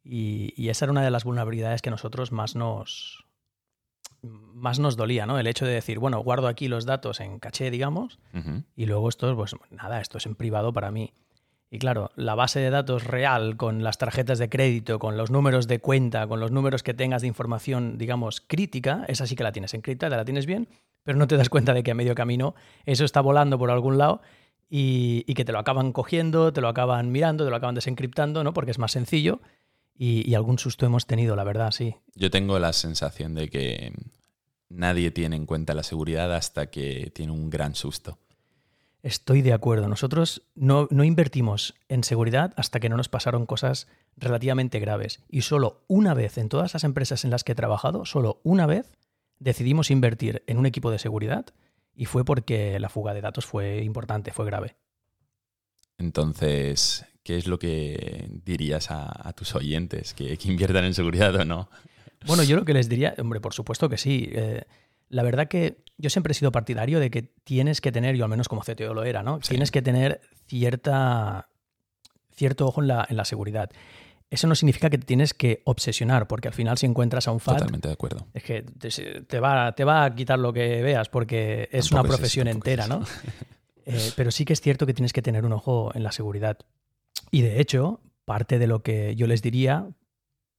Y, 0.04 0.54
y 0.56 0.70
esa 0.70 0.86
era 0.86 0.92
una 0.92 1.04
de 1.04 1.12
las 1.12 1.26
vulnerabilidades 1.26 1.82
que 1.82 1.90
nosotros 1.90 2.32
más 2.32 2.56
nos, 2.56 3.26
más 4.28 4.80
nos 4.80 4.98
dolía, 4.98 5.26
¿no? 5.26 5.40
El 5.40 5.48
hecho 5.48 5.66
de 5.66 5.74
decir, 5.74 6.00
bueno, 6.00 6.20
guardo 6.20 6.48
aquí 6.48 6.68
los 6.68 6.86
datos 6.86 7.20
en 7.20 7.40
caché, 7.40 7.72
digamos, 7.72 8.20
y 8.76 8.86
luego 8.86 9.10
esto, 9.10 9.36
pues 9.36 9.56
nada, 9.72 10.02
esto 10.02 10.18
es 10.18 10.26
en 10.26 10.36
privado 10.36 10.74
para 10.74 10.92
mí. 10.92 11.14
Y 11.70 11.80
claro, 11.80 12.12
la 12.16 12.34
base 12.34 12.60
de 12.60 12.70
datos 12.70 13.04
real 13.04 13.58
con 13.58 13.84
las 13.84 13.98
tarjetas 13.98 14.40
de 14.40 14.50
crédito, 14.50 15.00
con 15.00 15.18
los 15.18 15.32
números 15.32 15.68
de 15.68 15.80
cuenta, 15.80 16.26
con 16.26 16.40
los 16.40 16.50
números 16.50 16.82
que 16.82 16.94
tengas 16.94 17.22
de 17.22 17.28
información, 17.28 17.98
digamos, 17.98 18.40
crítica, 18.40 19.04
esa 19.10 19.28
sí 19.28 19.36
que 19.36 19.44
la 19.44 19.52
tienes 19.52 19.74
encriptada, 19.74 20.16
la 20.16 20.24
tienes 20.24 20.46
bien, 20.46 20.70
pero 21.04 21.18
no 21.18 21.28
te 21.28 21.36
das 21.36 21.50
cuenta 21.50 21.74
de 21.74 21.84
que 21.84 21.92
a 21.92 21.96
medio 21.96 22.16
camino 22.16 22.56
eso 22.86 23.04
está 23.04 23.20
volando 23.20 23.60
por 23.60 23.70
algún 23.70 23.98
lado 23.98 24.22
y, 24.70 25.26
y 25.28 25.34
que 25.34 25.44
te 25.44 25.52
lo 25.52 25.60
acaban 25.60 25.92
cogiendo, 25.92 26.54
te 26.54 26.62
lo 26.62 26.70
acaban 26.70 27.12
mirando, 27.12 27.44
te 27.44 27.50
lo 27.50 27.56
acaban 27.58 27.76
desencriptando, 27.76 28.46
¿no? 28.46 28.54
Porque 28.54 28.72
es 28.72 28.80
más 28.80 28.94
sencillo 28.94 29.42
y, 29.94 30.30
y 30.30 30.36
algún 30.36 30.60
susto 30.60 30.86
hemos 30.86 31.06
tenido, 31.06 31.36
la 31.36 31.44
verdad, 31.44 31.72
sí. 31.72 31.96
Yo 32.16 32.32
tengo 32.32 32.60
la 32.60 32.72
sensación 32.72 33.36
de 33.36 33.50
que 33.50 33.92
nadie 34.70 35.12
tiene 35.12 35.36
en 35.36 35.46
cuenta 35.46 35.74
la 35.74 35.84
seguridad 35.84 36.34
hasta 36.34 36.70
que 36.70 37.12
tiene 37.14 37.32
un 37.32 37.50
gran 37.50 37.76
susto. 37.76 38.18
Estoy 39.04 39.42
de 39.42 39.54
acuerdo. 39.54 39.88
Nosotros 39.88 40.44
no, 40.56 40.88
no 40.92 41.04
invertimos 41.04 41.76
en 41.88 42.04
seguridad 42.04 42.54
hasta 42.58 42.80
que 42.80 42.90
no 42.90 42.98
nos 42.98 43.10
pasaron 43.10 43.46
cosas 43.46 43.88
relativamente 44.18 44.80
graves. 44.80 45.24
Y 45.30 45.42
solo 45.42 45.84
una 45.88 46.14
vez, 46.14 46.38
en 46.38 46.50
todas 46.50 46.74
las 46.74 46.84
empresas 46.84 47.24
en 47.24 47.32
las 47.32 47.44
que 47.44 47.54
he 47.54 47.56
trabajado, 47.56 48.06
solo 48.06 48.42
una 48.44 48.66
vez 48.66 48.92
decidimos 49.40 49.92
invertir 49.92 50.44
en 50.48 50.58
un 50.58 50.66
equipo 50.66 50.92
de 50.92 51.00
seguridad 51.00 51.46
y 51.96 52.06
fue 52.06 52.26
porque 52.26 52.80
la 52.80 52.90
fuga 52.90 53.14
de 53.14 53.22
datos 53.22 53.46
fue 53.46 53.84
importante, 53.84 54.32
fue 54.32 54.46
grave. 54.46 54.76
Entonces, 55.98 57.06
¿qué 57.24 57.38
es 57.38 57.48
lo 57.48 57.60
que 57.60 58.28
dirías 58.46 58.92
a, 58.92 59.28
a 59.28 59.34
tus 59.34 59.56
oyentes? 59.56 60.14
¿Que, 60.14 60.38
que 60.38 60.50
inviertan 60.50 60.86
en 60.86 60.94
seguridad 60.94 61.36
o 61.36 61.46
no? 61.46 61.70
Bueno, 62.26 62.44
yo 62.44 62.56
lo 62.56 62.66
que 62.66 62.74
les 62.74 62.90
diría, 62.90 63.14
hombre, 63.20 63.40
por 63.40 63.54
supuesto 63.54 63.90
que 63.90 63.98
sí. 63.98 64.30
Eh, 64.32 64.64
la 65.10 65.24
verdad 65.24 65.48
que 65.48 65.84
yo 65.98 66.10
siempre 66.10 66.32
he 66.32 66.34
sido 66.34 66.52
partidario 66.52 67.00
de 67.00 67.10
que 67.10 67.22
tienes 67.22 67.82
que 67.82 67.92
tener, 67.92 68.16
yo 68.16 68.26
al 68.26 68.30
menos 68.30 68.50
como 68.50 68.62
CTO 68.62 68.94
lo 68.94 69.04
era, 69.04 69.24
¿no? 69.24 69.40
Sí. 69.42 69.50
Tienes 69.50 69.72
que 69.72 69.82
tener 69.82 70.22
cierta, 70.48 71.50
cierto 72.36 72.68
ojo 72.68 72.82
en 72.82 72.88
la, 72.88 73.06
en 73.10 73.18
la 73.18 73.26
seguridad. 73.26 73.70
Eso 74.30 74.48
no 74.48 74.56
significa 74.56 74.90
que 74.90 74.98
te 74.98 75.06
tienes 75.06 75.34
que 75.34 75.62
obsesionar, 75.64 76.28
porque 76.28 76.50
al 76.50 76.54
final 76.54 76.78
si 76.78 76.86
encuentras 76.86 77.28
a 77.30 77.32
un 77.32 77.40
FAT, 77.40 77.60
Totalmente 77.60 77.88
de 77.88 77.94
acuerdo. 77.94 78.28
es 78.34 78.44
que 78.44 78.62
te, 78.64 78.90
te 79.22 79.40
va, 79.40 79.72
te 79.74 79.86
va 79.86 80.04
a 80.04 80.14
quitar 80.14 80.38
lo 80.38 80.52
que 80.52 80.82
veas, 80.82 81.08
porque 81.08 81.70
es 81.72 81.90
Tampoco 81.90 82.08
una 82.08 82.14
es 82.14 82.18
profesión 82.18 82.48
es 82.48 82.56
entera, 82.56 82.88
¿no? 82.88 83.04
Eh, 83.90 84.12
pero 84.18 84.32
sí 84.32 84.44
que 84.44 84.52
es 84.52 84.60
cierto 84.60 84.86
que 84.86 84.94
tienes 84.94 85.14
que 85.14 85.22
tener 85.22 85.46
un 85.46 85.54
ojo 85.54 85.94
en 85.96 86.04
la 86.04 86.12
seguridad. 86.12 86.58
Y 87.32 87.42
de 87.42 87.62
hecho, 87.62 88.02
parte 88.26 88.60
de 88.60 88.68
lo 88.68 88.84
que 88.84 89.16
yo 89.16 89.28
les 89.28 89.42
diría 89.42 89.88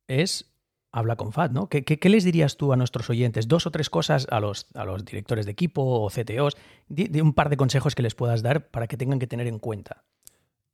es 0.06 0.50
habla 0.92 1.16
con 1.16 1.32
FAT, 1.32 1.52
¿no? 1.52 1.68
¿Qué, 1.68 2.08
les 2.08 2.24
dirías 2.24 2.56
tú 2.56 2.72
a 2.72 2.76
nuestros 2.76 3.10
oyentes? 3.10 3.48
Dos 3.48 3.66
o 3.66 3.70
tres 3.70 3.90
cosas 3.90 4.26
a 4.30 4.40
los, 4.40 4.66
a 4.74 4.84
los 4.84 5.04
directores 5.04 5.46
de 5.46 5.52
equipo 5.52 5.82
o 5.82 6.08
CTOs, 6.08 6.56
de, 6.88 7.22
un 7.22 7.34
par 7.34 7.50
de 7.50 7.56
consejos 7.56 7.94
que 7.94 8.02
les 8.02 8.14
puedas 8.14 8.42
dar 8.42 8.68
para 8.70 8.86
que 8.86 8.96
tengan 8.96 9.18
que 9.18 9.26
tener 9.26 9.46
en 9.46 9.58
cuenta. 9.58 10.04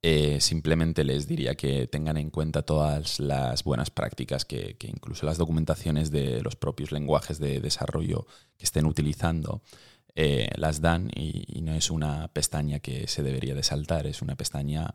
eh, 0.03 0.41
simplemente 0.41 1.03
les 1.03 1.27
diría 1.27 1.55
que 1.55 1.87
tengan 1.87 2.19
en 2.19 2.31
cuenta 2.31 2.63
todas 2.63 3.19
las 3.21 3.65
buenas 3.65 3.91
prácticas 3.91 4.45
que, 4.45 4.77
incluso 4.83 5.25
las 5.25 5.39
documentaciones 5.39 6.11
de 6.11 6.43
los 6.43 6.57
propios 6.57 6.93
lenguajes 6.93 7.39
de 7.39 7.61
desarrollo 7.61 8.27
que 8.59 8.65
estén 8.65 8.85
utilizando 8.85 9.63
eh, 10.15 10.51
las 10.57 10.81
dan 10.81 11.11
y, 11.17 11.61
no 11.63 11.75
es 11.75 11.91
una 11.91 12.29
pestaña 12.29 12.79
que 12.79 13.09
se 13.09 13.23
debería 13.23 13.55
de 13.55 13.63
saltar, 13.63 14.07
es 14.07 14.23
una 14.23 14.37
pestaña 14.37 14.95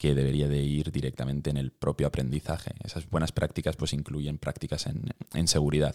que 0.00 0.14
debería 0.14 0.48
de 0.48 0.62
ir 0.62 0.90
directamente 0.90 1.50
en 1.50 1.58
el 1.58 1.72
propio 1.72 2.06
aprendizaje. 2.06 2.72
Esas 2.82 3.10
buenas 3.10 3.32
prácticas 3.32 3.76
pues 3.76 3.92
incluyen 3.92 4.38
prácticas 4.38 4.86
en, 4.86 5.46
seguridad. 5.46 5.94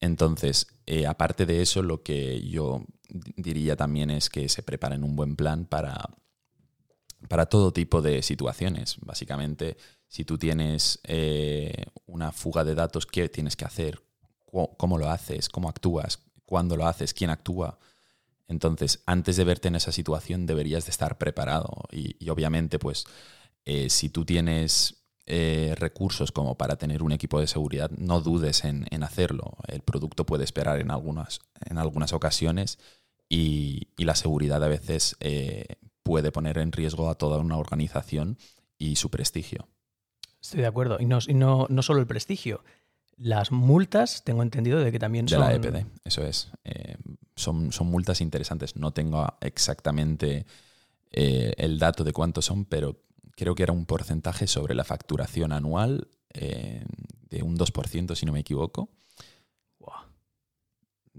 Entonces, 0.00 0.66
eh, 0.86 1.06
aparte 1.06 1.46
de 1.46 1.62
eso, 1.62 1.82
lo 1.82 2.02
que 2.02 2.42
yo 2.48 2.84
diría 3.36 3.76
también 3.76 4.10
es 4.10 4.28
que 4.28 4.48
se 4.48 4.64
preparen 4.64 5.04
un 5.04 5.14
buen 5.14 5.36
plan 5.36 5.66
para 5.66 6.10
para 7.28 7.46
todo 7.46 7.72
tipo 7.72 8.02
de 8.02 8.22
situaciones. 8.22 8.96
Básicamente, 9.02 9.76
si 10.08 10.24
tú 10.24 10.36
tienes 10.36 10.98
eh, 11.04 11.84
una 12.06 12.32
fuga 12.32 12.64
de 12.64 12.74
datos, 12.74 13.06
¿qué 13.06 13.28
tienes 13.28 13.54
que 13.54 13.64
hacer? 13.64 14.02
¿Cómo 14.50 14.98
lo 14.98 15.08
haces? 15.10 15.48
¿Cómo 15.48 15.68
actúas? 15.68 16.18
¿Cuándo 16.44 16.76
lo 16.76 16.88
haces? 16.88 17.14
¿Quién 17.14 17.30
actúa? 17.30 17.78
Entonces, 18.48 19.02
antes 19.06 19.36
de 19.36 19.44
verte 19.44 19.68
en 19.68 19.76
esa 19.76 19.92
situación, 19.92 20.46
deberías 20.46 20.86
de 20.86 20.90
estar 20.90 21.18
preparado. 21.18 21.84
Y, 21.92 22.28
obviamente, 22.28 22.78
pues, 22.78 23.04
eh, 23.64 23.90
si 23.90 24.08
tú 24.08 24.24
tienes 24.24 25.04
eh, 25.26 25.74
recursos 25.76 26.32
como 26.32 26.56
para 26.56 26.76
tener 26.76 27.02
un 27.02 27.12
equipo 27.12 27.38
de 27.40 27.46
seguridad, 27.46 27.90
no 27.90 28.20
dudes 28.20 28.64
en, 28.64 28.86
hacerlo. 29.02 29.58
El 29.66 29.82
producto 29.82 30.24
puede 30.24 30.44
esperar 30.44 30.80
en 30.80 30.90
algunas, 30.90 31.40
en 31.66 31.78
algunas 31.78 32.12
ocasiones 32.12 32.78
y, 33.28 33.88
la 33.98 34.14
seguridad 34.14 34.64
a 34.64 34.68
veces 34.68 35.16
puede 36.02 36.32
poner 36.32 36.56
en 36.56 36.72
riesgo 36.72 37.10
a 37.10 37.16
toda 37.16 37.36
una 37.36 37.58
organización 37.58 38.38
y 38.78 38.96
su 38.96 39.10
prestigio. 39.10 39.68
Estoy 40.40 40.60
de 40.60 40.66
acuerdo. 40.66 40.96
Y 41.00 41.04
no, 41.04 41.18
no, 41.34 41.66
no 41.68 41.82
solo 41.82 42.00
el 42.00 42.06
prestigio. 42.06 42.64
Las 43.16 43.50
multas, 43.50 44.22
tengo 44.24 44.42
entendido 44.42 44.78
de 44.78 44.92
que 44.92 44.98
también 44.98 45.28
son... 45.28 45.40
De 45.40 45.46
la 45.46 45.54
EPD, 45.54 45.86
eso 46.04 46.24
es. 46.24 46.50
Eh, 46.64 46.96
son, 47.38 47.72
son, 47.72 47.86
multas 47.88 48.20
interesantes. 48.20 48.76
No 48.76 48.92
tengo 48.92 49.26
exactamente 49.40 50.46
eh, 51.10 51.52
el 51.56 51.78
dato 51.78 52.04
de 52.04 52.12
cuántos 52.12 52.44
son, 52.44 52.64
pero 52.64 53.00
creo 53.36 53.54
que 53.54 53.62
era 53.62 53.72
un 53.72 53.86
porcentaje 53.86 54.46
sobre 54.46 54.74
la 54.74 54.84
facturación 54.84 55.52
anual 55.52 56.08
eh, 56.34 56.84
de 57.30 57.42
un 57.42 57.56
2%, 57.56 58.14
si 58.14 58.26
no 58.26 58.32
me 58.32 58.40
equivoco. 58.40 58.90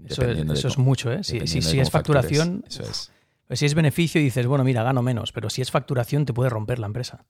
Eso, 0.06 0.22
es, 0.68 0.78
mucho, 0.78 1.12
¿eh? 1.12 1.22
Si, 1.22 1.46
si, 1.46 1.78
es 1.78 1.90
facturación... 1.90 2.64
eso 2.66 2.82
es. 2.82 3.12
Pues 3.46 3.58
si 3.58 3.66
es 3.66 3.74
beneficio 3.74 4.20
dices, 4.20 4.46
bueno, 4.46 4.64
mira, 4.64 4.82
gano 4.82 5.02
menos, 5.02 5.32
pero 5.32 5.50
si 5.50 5.60
es 5.60 5.70
facturación 5.70 6.24
te 6.24 6.32
puede 6.32 6.48
romper 6.48 6.78
la 6.78 6.86
empresa. 6.86 7.26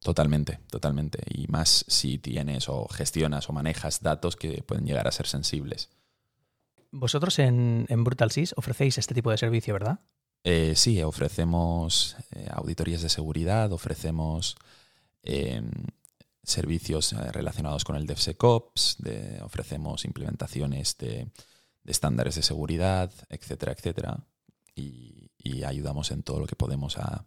Totalmente, 0.00 0.60
totalmente. 0.68 1.22
Y 1.26 1.46
más 1.46 1.86
si 1.88 2.18
tienes 2.18 2.68
o 2.68 2.86
gestionas 2.88 3.48
o 3.48 3.52
manejas 3.52 4.02
datos 4.02 4.36
que 4.36 4.62
pueden 4.62 4.86
llegar 4.86 5.08
a 5.08 5.12
ser 5.12 5.26
sensibles. 5.26 5.88
Vosotros 6.96 7.40
en, 7.40 7.86
en 7.88 8.04
Brutal 8.04 8.30
ofrecéis 8.54 8.98
este 8.98 9.14
tipo 9.14 9.32
de 9.32 9.36
servicio, 9.36 9.74
¿verdad? 9.74 9.98
Eh, 10.44 10.74
sí, 10.76 11.02
ofrecemos 11.02 12.16
eh, 12.30 12.46
auditorías 12.52 13.02
de 13.02 13.08
seguridad, 13.08 13.72
ofrecemos 13.72 14.56
em, 15.24 15.70
servicios 16.44 17.12
eh, 17.12 17.32
relacionados 17.32 17.82
con 17.82 17.96
el 17.96 18.06
DevSecOps, 18.06 18.98
ofrecemos 19.42 20.04
implementaciones 20.04 20.96
de, 20.98 21.26
de 21.82 21.92
estándares 21.92 22.36
de 22.36 22.42
seguridad, 22.42 23.10
etcétera, 23.28 23.72
etcétera. 23.72 24.20
Y, 24.76 25.32
y 25.36 25.64
ayudamos 25.64 26.12
en 26.12 26.22
todo 26.22 26.38
lo 26.38 26.46
que 26.46 26.54
podemos 26.56 26.96
a, 26.98 27.26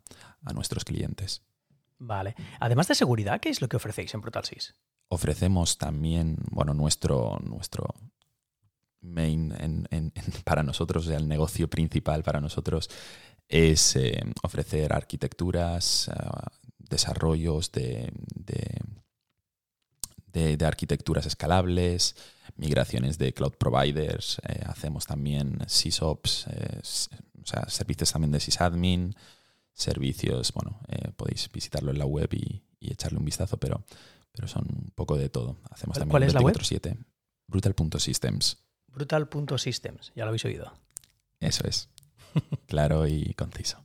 nuestros 0.54 0.86
clientes. 0.86 1.42
Vale. 2.00 2.36
Además 2.62 2.88
de 2.88 2.96
seguridad, 2.96 3.42
¿qué 3.42 3.50
es 3.50 3.60
lo 3.60 3.68
que 3.68 3.76
ofrecéis 3.76 4.14
en 4.14 4.22
ProtalSys? 4.22 4.76
Ofrecemos 5.10 5.78
también, 5.78 6.38
bueno, 6.52 6.74
nuestro, 6.74 7.38
nuestro 7.44 7.94
main 9.02 9.54
para 10.44 10.64
nosotros, 10.64 11.08
el 11.08 11.28
negocio 11.28 11.70
principal 11.70 12.24
para 12.24 12.42
nosotros 12.42 12.90
es 13.48 13.96
eh, 13.96 14.22
ofrecer 14.44 14.94
arquitecturas, 14.94 16.10
eh, 16.10 16.14
desarrollos 16.78 17.72
de, 17.72 18.12
de, 20.34 20.66
arquitecturas 20.66 21.26
escalables, 21.26 22.16
migraciones 22.58 23.18
de 23.18 23.34
cloud 23.34 23.54
providers, 23.54 24.40
eh, 24.48 24.62
hacemos 24.66 25.06
también 25.06 25.60
SysOps, 25.68 26.48
o 27.42 27.46
sea, 27.46 27.68
servicios 27.70 28.12
también 28.12 28.32
de 28.32 28.40
sysadmin, 28.40 29.16
servicios, 29.78 30.52
bueno, 30.54 30.80
eh, 30.88 31.12
podéis 31.16 31.50
visitarlo 31.52 31.92
en 31.92 32.00
la 32.00 32.06
web 32.06 32.34
y, 32.34 32.64
echarle 32.80 33.20
un 33.20 33.26
vistazo, 33.26 33.58
pero, 33.58 33.84
pero 34.32 34.48
son 34.48 34.66
un 34.70 34.92
poco 34.92 35.18
de 35.18 35.28
todo. 35.28 35.58
Hacemos 35.70 35.98
también 35.98 36.12
¿Cuál 36.12 36.24
es 36.24 36.34
la 36.34 36.40
web? 36.40 36.56
Brutal.systems. 37.48 38.58
Brutal.systems, 38.98 40.12
ya 40.16 40.26
lo 40.26 40.30
habéis 40.30 40.46
oído. 40.46 40.74
Eso 41.40 41.68
es. 41.68 41.90
claro 42.68 43.08
y 43.08 43.34
conciso. 43.36 43.84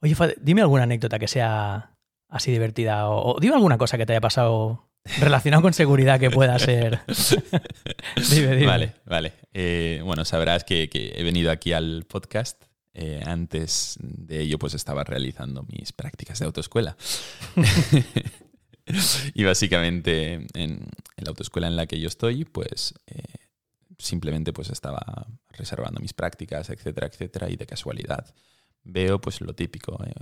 Oye, 0.00 0.16
dime 0.40 0.62
alguna 0.62 0.84
anécdota 0.84 1.18
que 1.18 1.28
sea 1.28 1.94
así 2.28 2.50
divertida 2.50 3.08
o, 3.08 3.38
dime 3.40 3.54
alguna 3.54 3.78
cosa 3.78 3.98
que 3.98 4.06
te 4.06 4.12
haya 4.12 4.20
pasado 4.20 4.88
relacionado 5.20 5.62
con 5.62 5.72
seguridad 5.72 6.18
que 6.18 6.30
pueda 6.30 6.58
ser. 6.58 7.00
dime, 8.30 8.56
dime. 8.56 8.66
Vale, 8.66 8.94
vale. 9.04 9.32
Eh, 9.52 10.00
bueno, 10.04 10.24
sabrás 10.24 10.64
que, 10.64 10.88
he 10.92 11.22
venido 11.22 11.50
aquí 11.50 11.72
al 11.72 12.04
podcast 12.08 12.64
eh, 12.94 13.22
antes 13.24 13.98
de 14.00 14.40
ello, 14.40 14.58
pues 14.58 14.74
estaba 14.74 15.04
realizando 15.04 15.64
mis 15.64 15.92
prácticas 15.92 16.38
de 16.38 16.46
autoescuela. 16.46 16.96
y 19.34 19.44
básicamente 19.44 20.46
en, 20.54 20.88
la 21.16 21.28
autoescuela 21.28 21.66
en 21.66 21.76
la 21.76 21.86
que 21.86 22.00
yo 22.00 22.08
estoy, 22.08 22.44
pues 22.44 22.94
eh, 23.06 23.22
simplemente 23.98 24.52
pues 24.52 24.70
estaba 24.70 25.26
reservando 25.50 26.00
mis 26.00 26.12
prácticas, 26.12 26.70
etcétera, 26.70 27.06
etcétera, 27.06 27.50
y 27.50 27.56
de 27.56 27.66
casualidad 27.66 28.34
veo 28.84 29.20
pues 29.20 29.40
lo 29.40 29.54
típico, 29.54 29.98
eh, 30.04 30.12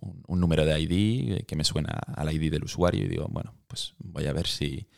un, 0.00 0.40
número 0.40 0.64
de 0.64 0.80
ID 0.80 1.44
que 1.44 1.56
me 1.56 1.64
suena 1.64 2.00
al 2.14 2.32
ID 2.32 2.50
del 2.50 2.64
usuario 2.64 3.04
y 3.04 3.08
digo, 3.08 3.26
bueno, 3.28 3.54
pues 3.66 3.94
voy 3.98 4.26
a 4.26 4.32
ver 4.32 4.46
si, 4.46 4.88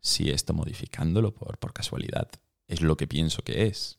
si 0.00 0.30
esto 0.30 0.54
modificándolo 0.54 1.34
por, 1.34 1.58
por 1.58 1.72
casualidad 1.72 2.30
es 2.66 2.82
lo 2.82 2.96
que 2.96 3.06
pienso 3.06 3.42
que 3.42 3.66
es. 3.66 3.98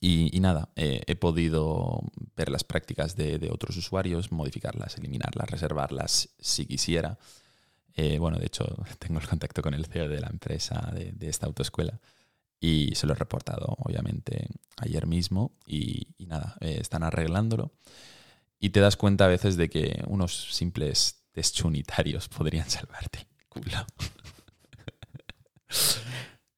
Y, 0.00 0.38
nada, 0.40 0.70
eh, 0.76 1.02
he 1.06 1.16
podido 1.16 2.00
ver 2.36 2.50
las 2.50 2.64
prácticas 2.64 3.16
de, 3.16 3.48
otros 3.50 3.76
usuarios, 3.76 4.30
modificarlas, 4.30 4.96
eliminarlas, 4.98 5.50
reservarlas 5.50 6.28
si 6.38 6.66
quisiera. 6.66 7.18
Eh, 7.96 8.18
bueno, 8.18 8.38
de 8.38 8.46
hecho, 8.46 8.64
tengo 8.98 9.18
el 9.20 9.26
contacto 9.26 9.62
con 9.62 9.74
el 9.74 9.86
CEO 9.86 10.08
de 10.08 10.20
la 10.20 10.28
empresa 10.28 10.92
de, 10.92 11.28
esta 11.28 11.46
autoescuela 11.46 11.98
y 12.60 12.94
se 12.94 13.06
lo 13.06 13.14
he 13.14 13.16
reportado, 13.16 13.74
obviamente, 13.78 14.48
ayer 14.76 15.06
mismo. 15.06 15.52
Y, 15.66 16.08
nada, 16.26 16.56
eh, 16.60 16.78
están 16.80 17.02
arreglándolo. 17.02 17.72
Y 18.58 18.70
te 18.70 18.80
das 18.80 18.96
cuenta 18.96 19.24
a 19.24 19.28
veces 19.28 19.56
de 19.56 19.68
que 19.68 20.02
unos 20.06 20.54
simples 20.54 21.24
test 21.32 21.60
unitarios 21.64 22.28
podrían 22.36 22.68
salvarte 22.68 23.26
culo. 23.48 23.86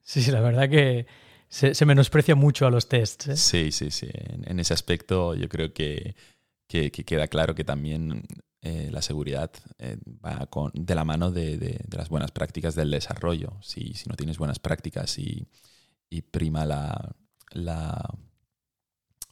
Sí, 0.03 0.23
sí, 0.23 0.31
la 0.31 0.41
verdad 0.41 0.69
que 0.69 1.07
se, 1.49 1.85
menosprecia 1.87 2.35
mucho 2.35 2.67
a 2.67 2.71
los 2.71 2.89
tests. 2.89 3.29
¿eh? 3.29 3.37
Sí, 3.37 3.73
sí, 3.73 3.91
sí. 3.91 4.09
En, 4.13 4.59
ese 4.61 4.75
aspecto 4.75 5.35
yo 5.35 5.49
creo 5.49 5.73
que, 5.73 6.15
queda 6.69 7.29
claro 7.29 7.55
que 7.55 7.65
también 7.65 8.25
eh, 8.61 8.91
la 8.91 9.03
seguridad 9.03 9.51
eh, 9.79 9.99
va 10.25 10.47
con, 10.47 10.71
de 10.75 10.95
la 10.95 11.05
mano 11.05 11.31
de, 11.31 11.85
las 11.91 12.09
buenas 12.09 12.31
prácticas 12.33 12.75
del 12.75 12.91
desarrollo. 12.91 13.57
Si, 13.63 13.95
si 13.95 14.09
no 14.09 14.17
tienes 14.17 14.39
buenas 14.39 14.59
prácticas 14.59 15.19
y, 15.19 15.47
prima 16.31 16.67
la, 16.67 17.15
la, 17.53 18.15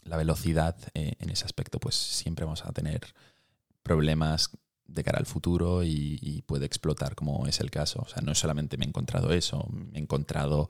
velocidad 0.04 0.76
en 0.94 1.30
ese 1.30 1.44
aspecto, 1.44 1.78
pues 1.78 1.94
siempre 1.94 2.44
vamos 2.44 2.64
a 2.64 2.72
tener 2.72 3.00
problemas 3.82 4.50
de 4.88 5.04
cara 5.04 5.18
al 5.18 5.26
futuro 5.26 5.82
y, 5.82 6.42
puede 6.46 6.66
explotar 6.66 7.14
como 7.14 7.46
es 7.46 7.60
el 7.60 7.70
caso. 7.70 8.02
O 8.02 8.08
sea, 8.08 8.22
no 8.22 8.34
solamente 8.34 8.76
me 8.76 8.84
he 8.84 8.88
encontrado 8.88 9.32
eso, 9.32 9.66
me 9.70 9.98
he 9.98 10.02
encontrado 10.02 10.68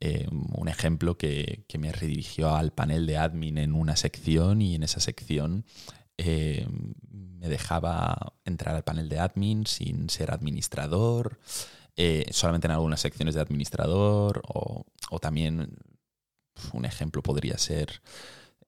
eh, 0.00 0.26
un 0.30 0.68
ejemplo 0.68 1.16
que, 1.18 1.64
me 1.78 1.92
redirigió 1.92 2.54
al 2.54 2.72
panel 2.72 3.06
de 3.06 3.18
admin 3.18 3.58
en 3.58 3.74
una 3.74 3.96
sección 3.96 4.62
y 4.62 4.74
en 4.74 4.82
esa 4.82 5.00
sección 5.00 5.64
eh, 6.18 6.66
me 7.10 7.48
dejaba 7.48 8.34
entrar 8.44 8.76
al 8.76 8.84
panel 8.84 9.08
de 9.08 9.18
admin 9.18 9.66
sin 9.66 10.10
ser 10.10 10.30
administrador, 10.30 11.38
eh, 11.96 12.26
solamente 12.30 12.66
en 12.66 12.72
algunas 12.72 13.00
secciones 13.00 13.34
de 13.34 13.40
administrador 13.40 14.42
o, 14.46 14.84
o 15.10 15.18
también 15.18 15.76
un 16.72 16.84
ejemplo 16.84 17.22
podría 17.22 17.58
ser 17.58 18.02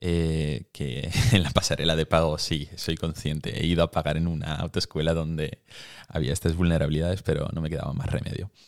eh, 0.04 0.64
que 0.72 1.08
en 1.30 1.44
la 1.44 1.50
pasarela 1.50 1.94
de 1.94 2.06
pago 2.06 2.36
sí, 2.36 2.68
soy 2.74 2.96
consciente. 2.96 3.62
He 3.62 3.66
ido 3.66 3.84
a 3.84 3.92
pagar 3.92 4.16
en 4.16 4.26
una 4.26 4.56
autoescuela 4.56 5.14
donde 5.14 5.62
había 6.08 6.32
estas 6.32 6.56
vulnerabilidades, 6.56 7.22
pero 7.22 7.48
no 7.52 7.60
me 7.60 7.70
quedaba 7.70 7.92
más 7.92 8.08
remedio. 8.10 8.50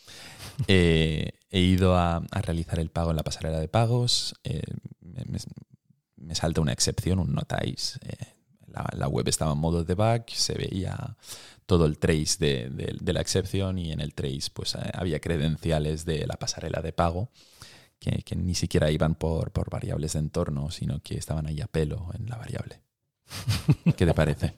Eh, 0.69 1.33
he 1.49 1.59
ido 1.59 1.97
a, 1.97 2.23
realizar 2.31 2.79
el 2.79 2.89
pago 2.89 3.09
en 3.09 3.17
la 3.17 3.23
pasarela 3.23 3.59
de 3.59 3.67
pagos. 3.67 4.35
Eh, 4.45 4.61
me, 5.01 6.33
salta 6.33 6.61
una 6.61 6.71
excepción, 6.71 7.19
un 7.19 7.33
notáis. 7.33 7.99
la, 8.93 9.09
web 9.09 9.27
estaba 9.27 9.51
en 9.51 9.57
modo 9.57 9.83
debug, 9.83 10.23
se 10.29 10.53
veía 10.53 11.17
todo 11.65 11.85
el 11.85 11.97
trace 11.97 12.69
de, 12.69 13.13
la 13.13 13.19
excepción 13.19 13.77
y 13.77 13.91
en 13.91 13.99
el 13.99 14.13
trace 14.13 14.49
pues 14.53 14.77
había 14.93 15.19
credenciales 15.19 16.05
de 16.05 16.25
la 16.25 16.35
pasarela 16.35 16.81
de 16.81 16.93
pago 16.93 17.29
que, 18.23 18.35
ni 18.35 18.55
siquiera 18.55 18.91
iban 18.91 19.15
por, 19.15 19.51
por 19.51 19.69
variables 19.69 20.13
de 20.13 20.19
entorno, 20.19 20.71
sino 20.71 20.99
que 21.01 21.17
estaban 21.17 21.47
ahí 21.47 21.61
a 21.61 21.67
pelo 21.67 22.09
en 22.17 22.27
la 22.27 22.37
variable. 22.37 22.81
¿Qué 23.97 24.05
te 24.05 24.13
parece? 24.13 24.53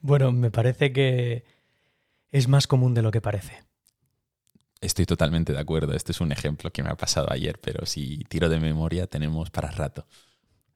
bueno, 0.00 0.32
me 0.32 0.50
parece 0.50 0.92
que 0.92 1.44
es 2.30 2.48
más 2.48 2.66
común 2.66 2.94
de 2.94 3.02
lo 3.02 3.10
que 3.10 3.20
parece. 3.20 3.64
Estoy 4.80 5.06
totalmente 5.06 5.52
de 5.52 5.58
acuerdo. 5.58 5.94
Este 5.94 6.12
es 6.12 6.20
un 6.20 6.32
ejemplo 6.32 6.70
que 6.70 6.82
me 6.82 6.90
ha 6.90 6.96
pasado 6.96 7.30
ayer, 7.30 7.58
pero 7.60 7.86
si 7.86 8.24
tiro 8.28 8.48
de 8.48 8.60
memoria 8.60 9.06
tenemos 9.06 9.50
para 9.50 9.70
rato. 9.70 10.06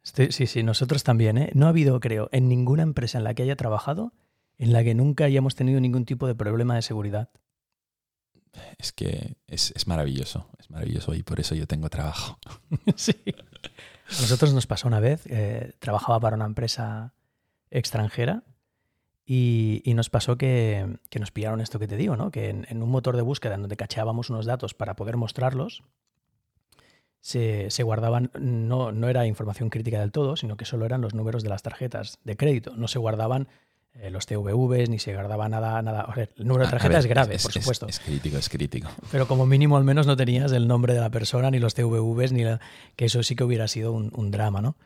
sí, 0.02 0.30
sí, 0.30 0.62
nosotros 0.62 1.04
también. 1.04 1.36
¿eh? 1.36 1.50
No 1.54 1.66
ha 1.66 1.70
habido, 1.70 2.00
creo, 2.00 2.28
en 2.32 2.48
ninguna 2.48 2.82
empresa 2.82 3.18
en 3.18 3.24
la 3.24 3.34
que 3.34 3.42
haya 3.42 3.56
trabajado 3.56 4.14
en 4.60 4.74
la 4.74 4.84
que 4.84 4.94
nunca 4.94 5.24
hayamos 5.24 5.54
tenido 5.54 5.80
ningún 5.80 6.04
tipo 6.04 6.26
de 6.26 6.34
problema 6.34 6.74
de 6.74 6.82
seguridad. 6.82 7.30
Es 8.78 8.92
que 8.92 9.36
es, 9.46 9.86
maravilloso, 9.86 10.48
es 10.58 10.70
maravilloso 10.70 11.14
y 11.14 11.22
por 11.22 11.40
eso 11.40 11.54
yo 11.54 11.66
tengo 11.66 11.88
trabajo. 11.88 12.38
sí. 12.96 13.14
A 13.26 14.20
nosotros 14.20 14.52
nos 14.52 14.66
pasó 14.66 14.88
una 14.88 15.00
vez, 15.00 15.26
eh, 15.26 15.72
trabajaba 15.78 16.18
para 16.18 16.36
una 16.36 16.46
empresa 16.46 17.14
extranjera 17.70 18.42
y, 19.24 19.82
nos 19.94 20.10
pasó 20.10 20.36
que, 20.36 20.98
nos 21.18 21.30
pillaron 21.30 21.60
esto 21.60 21.78
que 21.78 21.86
te 21.86 21.96
digo, 21.96 22.16
¿no? 22.16 22.32
que 22.32 22.48
en, 22.48 22.82
un 22.82 22.90
motor 22.90 23.14
de 23.14 23.22
búsqueda 23.22 23.54
en 23.54 23.60
donde 23.60 23.76
cacheábamos 23.76 24.30
unos 24.30 24.46
datos 24.46 24.74
para 24.74 24.96
poder 24.96 25.16
mostrarlos, 25.16 25.84
se, 27.20 27.68
guardaban, 27.84 28.32
no, 28.40 28.90
no 28.90 29.08
era 29.08 29.26
información 29.26 29.70
crítica 29.70 30.00
del 30.00 30.10
todo, 30.10 30.36
sino 30.36 30.56
que 30.56 30.64
solo 30.64 30.86
eran 30.86 31.00
los 31.00 31.14
números 31.14 31.44
de 31.44 31.50
las 31.50 31.62
tarjetas 31.62 32.18
de 32.24 32.36
crédito, 32.36 32.74
no 32.74 32.88
se 32.88 32.98
guardaban 32.98 33.46
eh, 33.94 34.10
los 34.10 34.24
TVVs, 34.26 34.88
ni 34.88 34.98
se 34.98 35.14
guardaba 35.14 35.48
nada. 35.48 35.82
nada. 35.82 36.12
el 36.16 36.46
número 36.46 36.64
de 36.64 36.70
tarjeta 36.70 36.98
es 36.98 37.06
grave, 37.06 37.38
por 37.38 37.52
supuesto. 37.52 37.86
Es, 37.88 37.98
crítico, 37.98 38.38
es 38.38 38.48
crítico. 38.48 38.88
Pero 39.10 39.26
como 39.26 39.46
mínimo 39.46 39.76
al 39.76 39.84
menos 39.84 40.06
no 40.06 40.16
tenías 40.16 40.52
el 40.52 40.68
nombre 40.68 40.94
de 40.94 41.00
la 41.00 41.10
persona, 41.10 41.50
ni 41.50 41.58
los 41.58 41.74
TVVs, 41.74 42.32
ni 42.32 42.44
que 42.94 43.04
eso 43.04 43.22
sí 43.22 43.34
que 43.34 43.44
hubiera 43.44 43.66
sido 43.66 43.92
un, 43.92 44.30
drama, 44.30 44.60
¿no? 44.62 44.76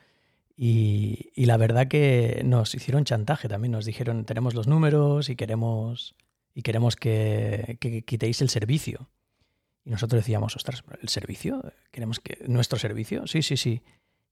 Y, 0.57 1.33
la 1.37 1.57
verdad 1.57 1.89
que 1.89 2.43
nos 2.45 2.75
hicieron 2.75 3.05
chantaje 3.05 3.47
también, 3.49 3.73
nos 3.73 3.85
dijeron, 3.85 4.25
tenemos 4.25 4.55
los 4.55 4.67
números 4.67 5.29
y 5.29 5.37
queremos, 5.37 6.15
y 6.55 6.63
queremos 6.63 6.97
que, 6.97 7.77
quitéis 8.07 8.41
el 8.41 8.49
servicio. 8.49 9.11
Y 9.85 9.91
nosotros 9.91 10.21
decíamos, 10.23 10.57
ostras, 10.57 10.83
¿el 11.03 11.11
servicio? 11.11 11.63
¿Queremos 11.91 12.21
que 12.21 12.43
nuestro 12.49 12.79
servicio? 12.79 13.27
Sí, 13.27 13.43
sí, 13.43 13.59
sí. 13.59 13.83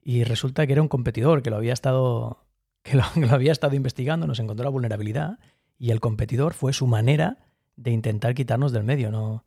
Y 0.03 0.25
resulta 0.25 0.67
que 0.67 0.73
era 0.73 0.81
un 0.83 0.89
competidor 0.89 1.43
que 1.43 1.51
lo 1.51 1.57
había 1.57 1.75
estado 1.75 2.47
que 2.85 2.97
lo, 2.97 3.05
había 3.31 3.53
estado 3.53 3.75
investigando, 3.75 4.27
nos 4.27 4.39
encontró 4.39 4.65
la 4.65 4.71
vulnerabilidad 4.71 5.39
y 5.79 5.91
el 5.91 6.01
competidor 6.01 6.55
fue 6.55 6.73
su 6.73 6.87
manera 6.87 7.39
de 7.77 7.91
intentar 7.91 8.35
quitarnos 8.35 8.73
del 8.73 8.85
medio, 8.85 9.11
¿no? 9.11 9.45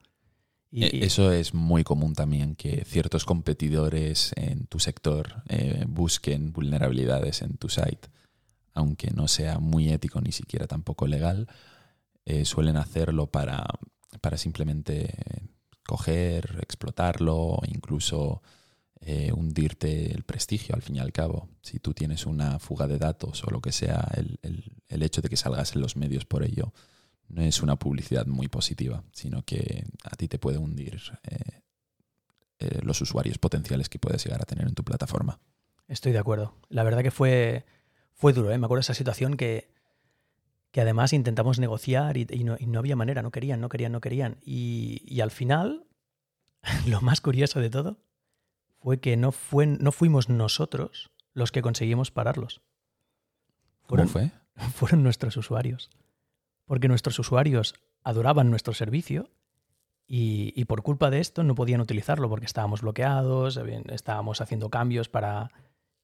Y, 0.72 0.84
e, 0.84 1.06
Eso 1.06 1.32
es 1.32 1.54
muy 1.54 1.84
común 1.84 2.14
también, 2.14 2.56
que 2.56 2.84
ciertos 2.86 3.26
competidores 3.26 4.34
en 4.36 4.66
tu 4.68 4.80
sector 4.80 5.44
eh, 5.48 5.86
busquen 5.88 6.52
vulnerabilidades 6.52 7.42
en 7.42 7.58
tu 7.58 7.70
site, 7.70 8.10
aunque 8.74 9.12
no 9.12 9.28
sea 9.28 9.60
muy 9.60 9.90
ético 9.90 10.20
ni 10.22 10.32
siquiera 10.32 10.68
tampoco 10.68 11.08
legal, 11.08 11.48
eh, 12.26 12.44
suelen 12.44 12.76
hacerlo 12.78 13.28
para, 13.28 13.66
para 14.20 14.38
simplemente 14.38 15.14
coger, 15.86 16.58
explotarlo, 16.62 17.60
incluso 17.68 18.42
eh, 19.08 19.32
hundirte 19.32 20.12
el 20.12 20.24
prestigio 20.24 20.74
al 20.74 20.82
fin 20.82 20.96
y 20.96 21.00
al 21.00 21.12
cabo. 21.12 21.48
Si 21.62 21.78
tú 21.78 21.94
tienes 21.94 22.26
una 22.26 22.58
fuga 22.58 22.88
de 22.88 22.98
datos 22.98 23.44
o 23.44 23.52
lo 23.52 23.62
que 23.62 23.72
sea, 23.72 24.10
el, 24.16 25.04
hecho 25.04 25.22
de 25.22 25.30
que 25.30 25.38
salgas 25.38 25.76
en 25.76 25.82
los 25.82 25.96
medios 25.96 26.26
por 26.26 26.44
ello 26.44 26.74
no 27.28 27.44
es 27.44 27.62
una 27.62 27.78
publicidad 27.78 28.26
muy 28.26 28.48
positiva, 28.48 29.04
sino 29.14 29.44
que 29.44 29.86
a 30.04 30.16
ti 30.16 30.28
te 30.28 30.40
puede 30.40 30.58
hundir 30.58 31.00
eh, 31.24 31.62
eh, 32.58 32.80
los 32.82 33.00
usuarios 33.00 33.38
potenciales 33.38 33.90
que 33.90 34.00
puedes 34.00 34.26
llegar 34.26 34.42
a 34.42 34.46
tener 34.46 34.68
en 34.68 34.74
tu 34.74 34.84
plataforma. 34.84 35.40
Estoy 35.88 36.12
de 36.12 36.18
acuerdo. 36.18 36.56
La 36.70 36.82
verdad 36.82 37.04
que 37.04 37.12
fue, 37.12 37.64
fue 38.16 38.34
duro. 38.34 38.50
Me 38.58 38.66
acuerdo 38.66 38.80
esa 38.80 38.96
situación 38.96 39.38
que, 39.38 39.70
que 40.72 40.82
además 40.82 41.14
intentamos 41.14 41.60
negociar 41.60 42.18
y, 42.18 42.26
no, 42.44 42.80
había 42.80 42.96
manera, 42.96 43.22
no 43.22 43.30
querían, 43.30 43.62
no 43.62 43.70
querían, 43.70 43.92
no 43.92 44.02
querían. 44.02 44.38
Y, 44.44 45.04
y 45.06 45.22
al 45.22 45.30
final, 45.30 45.86
lo 46.88 47.02
más 47.02 47.22
curioso 47.22 47.60
de 47.60 47.70
todo 47.70 48.05
fue 48.86 49.00
que 49.00 49.18
no, 49.18 49.32
fue, 49.32 49.66
no 49.66 49.92
fuimos 49.92 50.30
nosotros 50.30 51.10
los 51.34 51.52
que 51.52 51.64
conseguimos 51.64 52.12
pararlos. 52.12 52.62
¿Cómo 53.88 54.06
fue? 54.06 54.30
Fueron 54.76 55.02
nuestros 55.02 55.36
usuarios. 55.38 55.90
Porque 56.66 56.88
nuestros 56.88 57.18
usuarios 57.18 57.74
adoraban 58.04 58.52
nuestro 58.52 58.76
servicio 58.76 59.32
y, 60.06 60.64
por 60.66 60.84
culpa 60.84 61.10
de 61.10 61.20
esto 61.20 61.44
no 61.44 61.56
podían 61.56 61.82
utilizarlo 61.82 62.30
porque 62.30 62.46
estábamos 62.46 62.84
bloqueados, 62.84 63.60
estábamos 63.90 64.40
haciendo 64.40 64.70
cambios 64.70 65.10
para, 65.10 65.50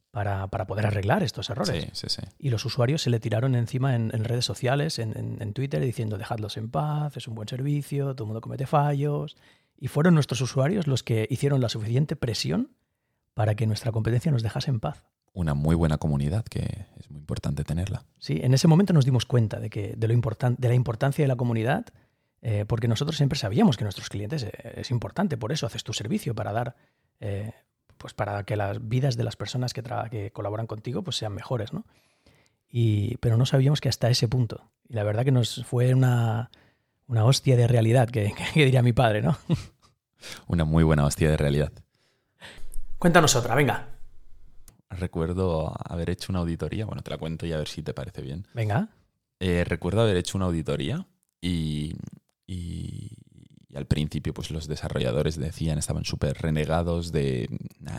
para, 0.10 0.48
poder 0.48 0.88
arreglar 0.88 1.22
estos 1.22 1.52
errores. 1.52 1.84
Sí, 1.84 1.90
sí, 1.94 2.10
sí. 2.10 2.28
Y 2.40 2.50
los 2.50 2.66
usuarios 2.66 3.04
se 3.04 3.12
le 3.12 3.20
tiraron 3.20 3.54
encima 3.54 3.96
en, 3.96 4.24
redes 4.24 4.46
sociales, 4.46 4.98
en, 4.98 5.38
en, 5.40 5.54
Twitter, 5.54 5.84
diciendo 5.84 6.18
dejadlos 6.18 6.58
en 6.58 6.72
paz, 6.72 7.16
es 7.16 7.28
un 7.28 7.36
buen 7.36 7.48
servicio, 7.48 8.16
todo 8.16 8.24
el 8.24 8.30
mundo 8.30 8.42
comete 8.42 8.66
fallos. 8.66 9.38
Y 9.82 9.88
fueron 9.88 10.14
nuestros 10.14 10.40
usuarios 10.42 10.86
los 10.86 11.02
que 11.02 11.28
hicieron 11.32 11.60
la 11.60 11.68
suficiente 11.68 12.16
presión 12.16 12.70
para 13.34 13.56
que 13.56 13.66
nuestra 13.66 13.92
competencia 13.92 14.32
nos 14.32 14.44
dejase 14.44 14.70
en 14.70 14.80
paz. 14.80 15.04
Una 15.34 15.56
muy 15.56 15.76
buena 15.76 15.98
comunidad 15.98 16.46
que 16.46 16.86
es 17.00 17.10
muy 17.10 17.20
importante 17.20 17.64
tenerla. 17.64 18.06
Sí, 18.20 18.40
en 18.44 18.54
ese 18.54 18.68
momento 18.68 18.94
nos 18.94 19.06
dimos 19.06 19.26
cuenta 19.26 19.60
de, 19.60 19.72
que, 19.72 19.96
de, 19.98 20.08
lo 20.08 20.14
de 20.14 20.68
la 20.68 20.76
importancia 20.76 21.24
de 21.24 21.28
la 21.28 21.36
comunidad, 21.36 21.88
eh, 22.44 22.66
porque 22.68 22.88
nosotros 22.88 23.18
siempre 23.18 23.40
sabíamos 23.40 23.76
que 23.76 23.84
nuestros 23.84 24.10
clientes 24.10 24.44
eh, 24.44 24.52
es 24.76 24.92
importante, 24.92 25.36
por 25.36 25.52
eso 25.52 25.66
haces 25.66 25.84
tu 25.84 25.94
servicio, 25.94 26.36
para 26.36 26.52
dar, 26.54 26.76
eh, 27.20 27.52
pues 27.98 28.14
para 28.14 28.44
que 28.44 28.56
las 28.56 28.88
vidas 28.88 29.18
de 29.18 29.24
las 29.24 29.36
personas 29.36 29.74
que, 29.74 29.82
que 30.12 30.32
colaboran 30.32 30.68
contigo 30.68 31.02
pues 31.02 31.16
sean 31.16 31.34
mejores, 31.34 31.74
¿no? 31.74 31.88
Y, 32.70 33.18
pero 33.18 33.36
no 33.36 33.48
sabíamos 33.48 33.82
que 33.82 33.90
hasta 33.90 34.12
ese 34.12 34.28
punto. 34.28 34.70
Y 34.88 34.94
la 34.94 35.04
verdad 35.04 35.26
que 35.26 35.32
nos 35.32 35.66
fue 35.66 35.92
una, 35.96 36.52
una 37.08 37.26
hostia 37.26 37.56
de 37.56 37.68
realidad, 37.68 38.10
que, 38.12 38.34
diría 38.56 38.82
mi 38.82 38.94
padre, 38.94 39.22
¿no? 39.22 39.38
Una 40.48 40.66
muy 40.66 40.84
buena 40.84 41.06
hostia 41.06 41.30
de 41.30 41.38
realidad. 41.38 41.72
Cuéntanos 42.98 43.36
otra, 43.36 43.56
venga. 43.56 43.90
Recuerdo 44.90 45.74
haber 45.86 46.10
hecho 46.10 46.32
una 46.32 46.40
auditoría, 46.40 46.86
bueno, 46.86 47.02
te 47.02 47.10
la 47.10 47.18
cuento 47.18 47.46
y 47.46 47.54
a 47.54 47.58
ver 47.58 47.68
si 47.68 47.82
te 47.82 47.94
parece 47.94 48.22
bien. 48.22 48.46
Venga. 48.54 48.90
Eh, 49.40 49.64
recuerdo 49.64 50.02
haber 50.02 50.18
hecho 50.18 50.38
una 50.38 50.46
auditoría 50.46 51.08
y, 51.42 51.96
al 53.74 53.88
principio 53.88 54.34
pues 54.34 54.52
los 54.52 54.68
desarrolladores 54.68 55.38
decían, 55.38 55.78
estaban 55.78 56.04
súper 56.04 56.38
renegados 56.38 57.12
de, 57.12 57.50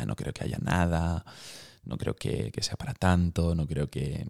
no 0.07 0.15
creo 0.15 0.33
que 0.33 0.45
haya 0.45 0.59
nada, 0.59 1.25
no 1.85 1.97
creo 1.97 2.15
que, 2.15 2.53
sea 2.61 2.77
para 2.77 2.95
tanto, 2.95 3.55
no 3.55 3.67
creo 3.67 3.89
que, 3.89 4.27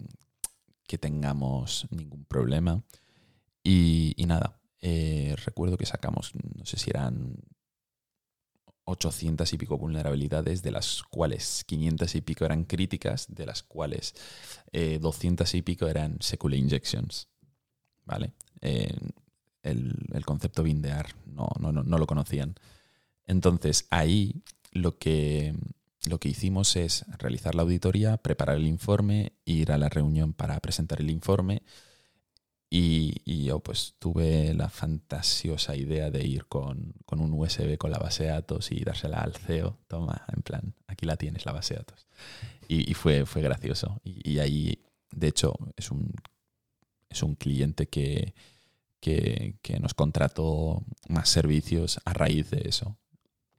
tengamos 0.99 1.87
ningún 1.89 2.23
problema. 2.25 2.83
y 3.63 4.15
nada, 4.27 4.59
eh, 4.85 5.33
recuerdo 5.45 5.77
que 5.77 5.85
sacamos, 5.85 6.33
no 6.35 6.65
sé 6.65 6.77
si 6.77 6.89
eran 6.89 7.37
800 8.83 9.53
y 9.53 9.57
pico 9.57 9.77
vulnerabilidades, 9.77 10.61
de 10.61 10.71
las 10.71 11.03
cuales 11.03 11.63
500 11.65 12.15
y 12.15 12.19
pico 12.19 12.43
eran 12.43 12.65
críticas, 12.65 13.27
de 13.29 13.45
las 13.45 13.63
cuales 13.63 14.13
200 14.73 15.53
eh, 15.53 15.57
y 15.57 15.61
pico 15.61 15.87
eran 15.87 16.17
secular 16.19 16.59
injections. 16.59 17.29
¿Vale? 18.03 18.33
el, 18.59 20.25
concepto 20.25 20.63
bindear 20.63 21.15
no, 21.25 21.47
no, 21.61 21.71
no, 21.71 21.97
lo 21.97 22.05
conocían. 22.05 22.55
Entonces, 23.25 23.87
ahí 23.89 24.43
lo 24.73 24.97
que, 24.97 25.55
lo 26.09 26.19
que 26.19 26.27
hicimos 26.27 26.75
es 26.75 27.05
realizar 27.19 27.55
la 27.55 27.61
auditoría, 27.61 28.17
preparar 28.17 28.57
el 28.57 28.67
informe, 28.67 29.31
ir 29.45 29.71
a 29.71 29.77
la 29.77 29.87
reunión 29.87 30.33
para 30.33 30.59
presentar 30.59 30.99
el 30.99 31.09
informe 31.09 31.61
y, 32.75 33.45
yo 33.45 33.59
pues 33.59 33.93
tuve 33.99 34.51
la 34.55 34.67
fantasiosa 34.67 35.75
idea 35.75 36.09
de 36.09 36.25
ir 36.25 36.47
con, 36.47 36.95
un 37.07 37.33
USB 37.33 37.77
con 37.77 37.91
la 37.91 37.99
base 37.99 38.23
de 38.23 38.29
datos 38.29 38.71
y 38.71 38.83
dársela 38.83 39.19
al 39.19 39.35
CEO. 39.35 39.77
Toma, 39.87 40.25
en 40.35 40.41
plan, 40.41 40.73
aquí 40.87 41.05
la 41.05 41.15
tienes, 41.15 41.45
la 41.45 41.51
base 41.51 41.75
de 41.75 41.81
datos. 41.81 42.07
Y, 42.67 42.91
fue, 42.95 43.27
fue 43.27 43.43
gracioso. 43.43 44.01
Y, 44.03 44.39
ahí, 44.39 44.81
de 45.11 45.27
hecho, 45.27 45.53
es 45.77 45.91
un, 45.91 46.13
es 47.09 47.21
un 47.21 47.35
cliente 47.35 47.85
que, 47.85 48.33
que, 48.99 49.55
nos 49.79 49.93
contrató 49.93 50.83
más 51.09 51.29
servicios 51.29 51.99
a 52.05 52.13
raíz 52.13 52.49
de 52.49 52.67
eso. 52.67 52.97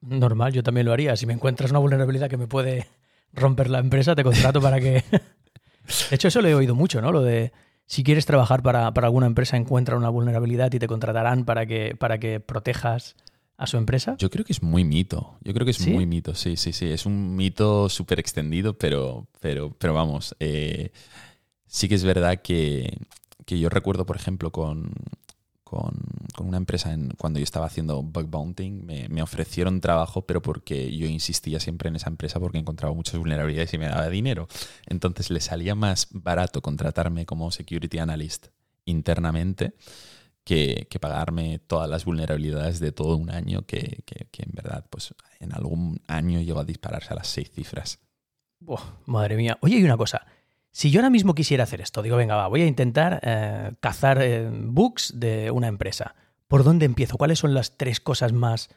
Normal, 0.00 0.52
yo 0.52 0.64
también 0.64 0.86
lo 0.86 0.92
haría. 0.92 1.14
Si 1.14 1.24
me 1.24 1.34
encuentras 1.34 1.70
una 1.70 1.78
vulnerabilidad 1.78 2.28
que 2.28 2.36
me 2.36 2.48
puede 2.48 2.88
romper 3.32 3.70
la 3.70 3.78
empresa, 3.78 4.16
te 4.16 4.24
contrato 4.24 4.60
para 4.60 4.80
que... 4.80 5.04
De 6.10 6.16
hecho, 6.16 6.28
eso 6.28 6.42
lo 6.42 6.48
he 6.48 6.54
oído 6.54 6.74
mucho, 6.74 7.00
¿no? 7.00 7.12
Lo 7.12 7.22
de 7.22 7.52
si 7.86 8.02
quieres 8.02 8.26
trabajar 8.26 8.62
para, 8.62 8.88
alguna 8.88 9.26
empresa, 9.26 9.56
encuentra 9.56 9.96
una 9.96 10.08
vulnerabilidad 10.08 10.72
y 10.72 10.78
te 10.78 10.86
contratarán 10.86 11.44
para 11.44 11.66
que, 11.66 11.96
para 11.96 12.18
que 12.18 12.40
protejas 12.40 13.16
a 13.56 13.66
su 13.66 13.76
empresa? 13.76 14.16
Yo 14.18 14.30
creo 14.30 14.44
que 14.44 14.52
es 14.52 14.62
muy 14.62 14.84
mito. 14.84 15.36
Yo 15.42 15.52
creo 15.54 15.64
que 15.64 15.70
es 15.70 15.86
muy 15.86 16.06
mito, 16.06 16.34
sí, 16.34 16.56
sí, 16.56 16.72
sí. 16.72 16.90
Es 16.90 17.06
un 17.06 17.36
mito 17.36 17.88
súper 17.88 18.18
extendido, 18.18 18.74
pero, 18.74 19.26
pero, 19.40 19.74
pero 19.78 19.94
vamos. 19.94 20.34
Eh, 20.40 20.90
Sí 21.74 21.88
que 21.88 21.96
es 21.96 22.04
verdad 22.04 22.40
que, 22.40 22.98
que 23.44 23.58
yo 23.58 23.68
recuerdo, 23.68 24.06
por 24.06 24.14
ejemplo, 24.14 24.52
con, 24.52 24.92
con, 25.74 26.46
una 26.46 26.56
empresa 26.56 26.92
en, 26.92 27.10
cuando 27.10 27.38
yo 27.38 27.44
estaba 27.44 27.66
haciendo 27.66 28.02
bug 28.02 28.26
bounting, 28.26 28.84
me, 28.84 29.08
me, 29.08 29.22
ofrecieron 29.22 29.80
trabajo, 29.80 30.22
pero 30.22 30.42
porque 30.42 30.96
yo 30.96 31.06
insistía 31.06 31.60
siempre 31.60 31.88
en 31.88 31.96
esa 31.96 32.10
empresa 32.10 32.40
porque 32.40 32.58
encontraba 32.58 32.94
muchas 32.94 33.18
vulnerabilidades 33.18 33.74
y 33.74 33.78
me 33.78 33.86
daba 33.86 34.08
dinero. 34.08 34.46
Entonces 34.86 35.30
le 35.30 35.40
salía 35.40 35.74
más 35.74 36.08
barato 36.10 36.62
contratarme 36.62 37.26
como 37.26 37.50
security 37.50 37.98
analyst 37.98 38.48
internamente 38.84 39.74
que, 40.44 40.86
que 40.90 40.98
pagarme 40.98 41.58
todas 41.58 41.88
las 41.88 42.04
vulnerabilidades 42.04 42.78
de 42.78 42.92
todo 42.92 43.16
un 43.16 43.30
año 43.30 43.62
que, 43.62 44.02
que, 44.04 44.42
en 44.42 44.52
verdad 44.52 44.86
pues 44.90 45.14
en 45.40 45.54
algún 45.54 46.02
año 46.06 46.40
llegó 46.40 46.60
a 46.60 46.64
dispararse 46.64 47.12
a 47.12 47.16
las 47.16 47.28
seis 47.28 47.50
cifras. 47.50 47.98
Madre 49.06 49.36
mía. 49.36 49.58
Oye, 49.60 49.78
y 49.78 49.84
una 49.84 49.96
cosa. 49.96 50.26
Si 50.74 50.90
yo 50.90 50.98
ahora 50.98 51.10
mismo 51.10 51.36
quisiera 51.36 51.62
hacer 51.62 51.80
esto, 51.80 52.02
digo, 52.02 52.16
venga, 52.16 52.34
va, 52.34 52.48
voy 52.48 52.62
a 52.62 52.66
intentar 52.66 53.20
eh, 53.22 53.70
cazar 53.78 54.20
eh, 54.20 54.50
bugs 54.50 55.12
de 55.14 55.52
una 55.52 55.68
empresa. 55.68 56.16
¿Por 56.48 56.64
dónde 56.64 56.84
empiezo? 56.84 57.16
¿Cuáles 57.16 57.38
son 57.38 57.54
las 57.54 57.76
tres 57.76 58.00
cosas 58.00 58.32
más 58.32 58.70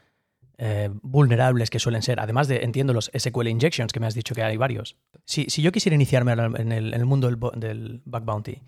eh, 0.60 0.92
vulnerables 1.02 1.72
que 1.72 1.80
suelen 1.80 2.04
ser? 2.04 2.20
Además 2.20 2.48
de, 2.48 2.58
entiendo, 2.58 2.94
los 2.94 3.10
SQL 3.18 3.48
injections, 3.48 3.92
que 3.92 4.00
me 4.00 4.06
has 4.06 4.14
dicho 4.14 4.36
que 4.36 4.44
hay 4.44 4.58
varios. 4.58 4.96
Si, 5.26 5.48
yo 5.48 5.72
quisiera 5.72 5.96
iniciarme 5.96 6.34
en 6.34 6.72
el, 6.72 7.06
mundo 7.08 7.32
del, 7.56 8.04
bug 8.06 8.24
bounty, 8.24 8.62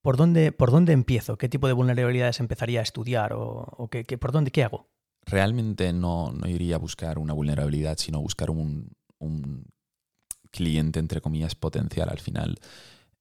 ¿por 0.00 0.16
dónde, 0.16 0.50
¿por 0.50 0.70
dónde 0.70 0.94
empiezo? 0.94 1.36
¿Qué 1.36 1.50
tipo 1.50 1.66
de 1.66 1.74
vulnerabilidades 1.74 2.40
empezaría 2.40 2.80
a 2.80 2.82
estudiar? 2.82 3.34
¿O, 3.34 3.90
qué, 3.90 4.04
por 4.16 4.32
dónde, 4.32 4.52
qué 4.52 4.64
hago? 4.64 4.88
Realmente 5.26 5.92
no, 5.92 6.32
no, 6.32 6.48
iría 6.48 6.76
a 6.76 6.78
buscar 6.78 7.18
una 7.18 7.34
vulnerabilidad, 7.34 7.98
sino 7.98 8.22
buscar 8.22 8.48
un 8.48 8.96
cliente, 10.50 10.98
entre 10.98 11.20
comillas, 11.20 11.54
potencial 11.54 12.08
al 12.10 12.20
final. 12.20 12.58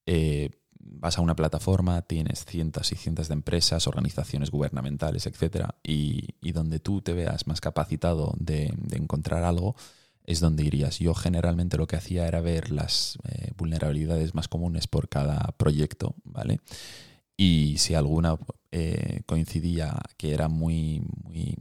Eh, 0.05 0.51
vas 0.79 1.17
a 1.17 1.21
una 1.21 1.35
plataforma, 1.35 2.01
tienes 2.01 2.45
cientos 2.45 2.91
y 2.91 2.95
cientos 2.95 3.27
de 3.27 3.33
empresas, 3.33 3.87
organizaciones 3.87 4.51
gubernamentales, 4.51 5.25
etcétera, 5.25 5.75
y, 5.83 6.33
donde 6.53 6.79
tú 6.79 7.01
te 7.01 7.13
veas 7.13 7.45
más 7.45 7.61
capacitado 7.61 8.33
de, 8.39 8.73
encontrar 8.91 9.43
algo, 9.43 9.75
es 10.23 10.39
donde 10.39 10.63
irías. 10.63 10.99
Yo 10.99 11.13
generalmente 11.13 11.77
lo 11.77 11.87
que 11.87 11.97
hacía 11.97 12.27
era 12.27 12.41
ver 12.41 12.71
las 12.71 13.17
eh, 13.29 13.51
vulnerabilidades 13.57 14.33
más 14.33 14.47
comunes 14.47 14.87
por 14.87 15.07
cada 15.07 15.53
proyecto, 15.57 16.15
¿vale? 16.23 16.61
Y 17.37 17.75
si 17.77 17.93
alguna 17.93 18.37
eh, 18.71 19.21
coincidía 19.27 19.99
que 20.17 20.33
era 20.33 20.47
muy, 20.47 21.03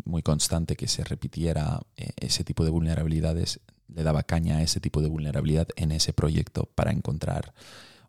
muy, 0.04 0.22
constante 0.22 0.76
que 0.76 0.88
se 0.88 1.04
repitiera 1.04 1.82
ese 1.96 2.42
tipo 2.42 2.64
de 2.64 2.70
vulnerabilidades, 2.70 3.60
le 3.96 4.02
daba 4.02 4.22
caña 4.22 4.58
a 4.58 4.62
ese 4.62 4.78
tipo 4.78 5.00
de 5.00 5.08
vulnerabilidad 5.08 5.68
en 5.74 5.90
ese 5.90 6.12
proyecto 6.12 6.70
para 6.74 6.92
encontrar, 6.92 7.54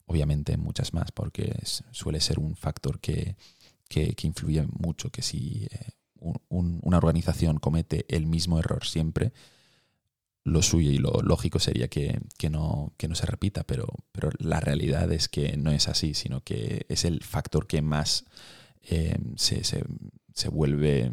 obviamente, 0.06 0.58
muchas 0.58 0.93
más, 0.93 1.12
porque 1.12 1.58
suele 1.91 2.19
ser 2.19 2.39
un 2.39 2.58
factor 2.58 3.00
que, 3.00 3.38
que, 3.88 4.13
influye 4.23 4.67
mucho, 4.67 5.10
que 5.10 5.21
si 5.21 5.65
eh, 5.71 5.91
un, 6.19 6.80
una 6.84 6.97
organización 6.97 7.58
comete 7.58 8.06
el 8.10 8.28
mismo 8.28 8.60
error 8.60 8.86
siempre, 8.86 9.32
lo 10.43 10.62
suyo 10.62 10.91
y 10.91 10.97
lo 10.97 11.21
lógico 11.21 11.60
sería 11.60 11.88
que, 11.88 12.19
que, 12.38 12.50
no, 12.50 12.93
que 12.97 13.08
no 13.08 13.15
se 13.15 13.26
repita, 13.26 13.63
pero, 13.63 13.88
pero 14.12 14.30
la 14.39 14.60
realidad 14.60 15.12
es 15.12 15.30
que 15.30 15.56
no 15.56 15.71
es 15.71 15.88
así, 15.88 16.13
sino 16.13 16.41
que 16.41 16.86
es 16.89 17.06
el 17.06 17.23
factor 17.23 17.65
que 17.65 17.82
más 17.82 18.26
eh, 18.84 19.17
se, 19.36 19.63
se, 19.63 19.84
se, 20.34 20.50
vuelve 20.50 21.12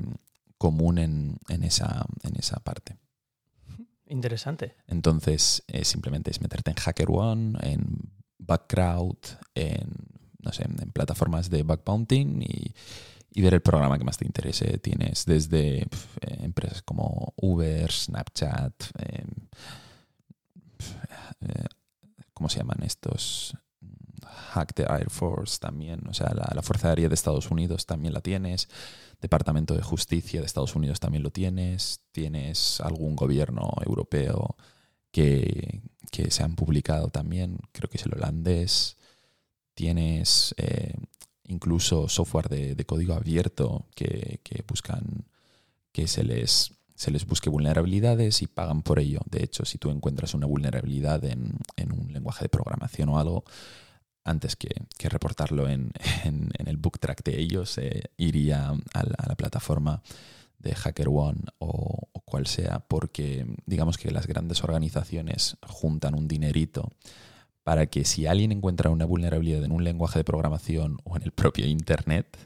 común 0.59 0.99
en, 0.99 1.39
en, 1.49 1.63
esa, 1.65 2.07
en 2.23 2.37
esa 2.37 2.59
parte. 2.61 2.97
Interesante. 4.07 4.77
Entonces, 4.87 5.63
eh, 5.69 5.85
simplemente 5.85 6.31
es 6.31 6.41
meterte 6.41 6.71
en 6.71 6.77
HackerOne, 6.77 7.59
en 7.63 8.13
Bugcrowd, 8.39 9.17
en, 9.55 9.89
no 10.41 10.53
sé, 10.53 10.65
en 10.65 10.93
plataformas 10.93 11.51
de 11.51 11.63
bug 11.63 11.83
bounting 11.85 12.43
y, 12.43 12.75
y, 13.33 13.43
ver 13.43 13.55
el 13.55 13.63
programa 13.63 13.99
que 13.99 14.05
más 14.05 14.19
te 14.19 14.27
interese. 14.27 14.79
Tienes 14.79 15.25
desde 15.25 15.79
eh, 15.79 15.87
empresas 16.41 16.83
como 16.83 17.33
Uber, 17.37 17.91
Snapchat, 17.91 18.75
eh, 18.99 19.25
eh, 21.41 21.65
¿cómo 22.35 22.49
se 22.49 22.59
llaman 22.59 22.83
estos? 22.83 23.57
Hack 24.55 24.75
the 24.75 24.85
Air 24.85 25.11
Force 25.11 25.59
también, 25.59 26.07
o 26.09 26.15
sea, 26.15 26.33
la, 26.35 26.51
la, 26.55 26.63
Fuerza 26.63 26.89
Aérea 26.89 27.09
de 27.09 27.15
Estados 27.15 27.51
Unidos 27.51 27.87
también 27.87 28.15
la 28.15 28.21
tienes, 28.21 28.69
Departamento 29.21 29.75
de 29.75 29.83
Justicia 29.83 30.41
de 30.41 30.47
Estados 30.47 30.77
Unidos 30.77 31.01
también 31.01 31.23
lo 31.23 31.31
tienes, 31.31 32.01
tienes 32.13 32.81
algún 32.81 33.17
gobierno 33.17 33.73
europeo 33.85 34.57
que, 35.11 35.81
que 36.11 36.31
se 36.31 36.43
han 36.43 36.57
publicado 36.57 37.09
también, 37.09 37.59
creo 37.73 37.89
que 37.89 37.97
es 37.97 38.07
el 38.07 38.15
holandés, 38.15 38.97
tienes 39.75 40.55
eh, 40.59 40.95
incluso 41.45 42.09
software 42.09 42.49
de, 42.49 42.75
de 42.75 42.85
código 42.85 43.15
abierto 43.15 43.87
que, 43.95 44.41
que, 44.43 44.63
buscan 44.67 45.25
que 45.93 46.07
se 46.09 46.25
les, 46.25 46.75
se 46.95 47.11
les 47.11 47.27
busque 47.27 47.51
vulnerabilidades 47.51 48.43
y 48.43 48.47
pagan 48.47 48.83
por 48.83 48.99
ello. 48.99 49.21
De 49.31 49.43
hecho, 49.43 49.65
si 49.65 49.79
tú 49.79 49.91
encuentras 49.91 50.35
una 50.35 50.47
vulnerabilidad 50.47 51.25
en, 51.25 51.59
en 51.77 51.93
un 51.93 52.13
lenguaje 52.13 52.45
de 52.45 52.49
programación 52.49 53.09
o 53.09 53.19
algo, 53.19 53.45
antes 54.25 54.57
que, 54.57 54.69
reportarlo 55.09 55.69
en, 55.69 55.93
el 56.67 56.77
book 56.77 56.99
track 56.99 57.23
de 57.25 57.41
ellos, 57.41 57.79
eh, 57.79 58.05
iría 58.17 58.69
a 58.69 59.03
la, 59.03 59.15
a 59.19 59.29
la, 59.29 59.35
plataforma 59.37 60.03
de 60.59 60.75
HackerOne 60.75 61.43
o, 61.59 62.09
o 62.13 62.21
cual 62.21 62.47
sea, 62.47 62.81
porque 62.81 63.47
digamos 63.67 63.99
que 63.99 64.11
las 64.11 64.27
grandes 64.27 64.65
organizaciones 64.65 65.57
juntan 65.67 66.15
un 66.15 66.27
dinerito 66.27 66.91
para 67.65 67.87
que 67.87 68.05
si 68.05 68.27
alguien 68.27 68.53
encuentra 68.53 68.91
una 68.91 69.07
vulnerabilidad 69.07 69.65
en 69.65 69.73
un 69.73 69.85
lenguaje 69.85 70.21
de 70.21 70.25
programación 70.25 70.99
o 71.05 71.17
en 71.17 71.23
el 71.23 71.33
propio 71.33 71.67
Internet, 71.67 72.37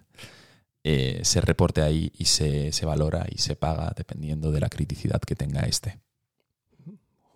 eh, 0.85 1.21
se 1.25 1.41
reporte 1.41 1.83
ahí 1.83 2.12
y 2.17 2.27
se, 2.27 2.73
se 2.73 2.87
valora 2.87 3.27
y 3.29 3.38
se 3.38 3.57
paga 3.57 3.93
dependiendo 3.97 4.53
de 4.53 4.61
la 4.61 4.69
criticidad 4.69 5.21
que 5.21 5.35
tenga 5.35 5.62
este. 5.62 5.99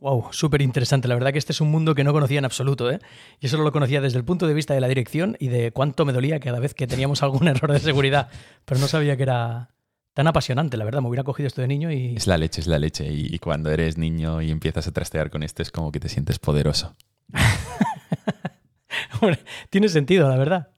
Wow, 0.03 0.27
súper 0.33 0.61
interesante. 0.63 1.07
La 1.07 1.15
verdad 1.15 1.31
que 1.31 1.39
este 1.39 1.53
es 1.53 1.61
un 1.61 1.71
mundo 1.71 1.95
que 1.95 2.03
no 2.03 2.13
conocía 2.13 2.41
en 2.41 2.45
absoluto. 2.45 2.91
¿eh? 2.91 2.99
Yo 3.41 3.49
solo 3.49 3.63
lo 3.63 3.71
conocía 3.71 4.01
desde 4.01 4.19
el 4.19 4.25
punto 4.25 4.49
de 4.49 4.55
vista 4.55 4.75
de 4.75 4.81
la 4.81 4.89
dirección 4.89 5.37
y 5.39 5.47
de 5.47 5.71
cuánto 5.71 6.05
me 6.05 6.13
dolía 6.13 6.41
cada 6.41 6.59
vez 6.59 6.75
que 6.75 6.89
teníamos 6.89 7.23
algún 7.23 7.47
error 7.49 7.71
de 7.71 7.79
seguridad. 7.79 8.29
Pero 8.65 8.81
no 8.81 8.89
sabía 8.89 9.17
que 9.17 9.23
era 9.23 9.71
tan 10.13 10.27
apasionante, 10.27 10.77
la 10.77 10.85
verdad. 10.85 11.03
Me 11.03 11.09
hubiera 11.09 11.23
cogido 11.23 11.47
esto 11.47 11.61
de 11.61 11.69
niño 11.69 11.93
y... 11.93 12.17
Es 12.17 12.27
la 12.27 12.37
leche, 12.37 12.61
es 12.61 12.67
la 12.67 12.81
leche. 12.81 13.13
Y, 13.13 13.33
y 13.33 13.39
cuando 13.39 13.71
eres 13.71 13.97
niño 13.97 14.43
y 14.43 14.51
empiezas 14.51 14.89
a 14.89 14.91
trastear 14.91 15.31
con 15.31 15.45
esto 15.45 15.63
es 15.63 15.71
como 15.71 15.93
que 15.93 16.01
te 16.01 16.09
sientes 16.09 16.41
poderoso. 16.41 16.97
Tiene 19.71 19.89
sentido, 19.89 20.29
la 20.29 20.37
verdad. 20.37 20.71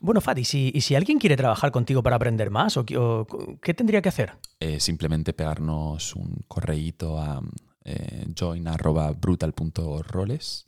Bueno, 0.00 0.20
Fadi, 0.20 0.44
si, 0.44 0.70
¿y 0.74 0.82
si 0.82 0.94
alguien 0.94 1.18
quiere 1.18 1.38
trabajar 1.38 1.72
contigo 1.72 2.02
para 2.02 2.16
aprender 2.16 2.50
más, 2.50 2.76
o, 2.76 2.84
o 2.94 3.26
qué 3.62 3.72
tendría 3.72 4.02
que 4.02 4.10
hacer? 4.10 4.34
Eh, 4.60 4.80
simplemente 4.80 5.32
pegarnos 5.32 6.14
un 6.14 6.44
correíto 6.46 7.18
a 7.18 7.40
eh, 7.86 8.26
join.brutal.roles 8.34 10.66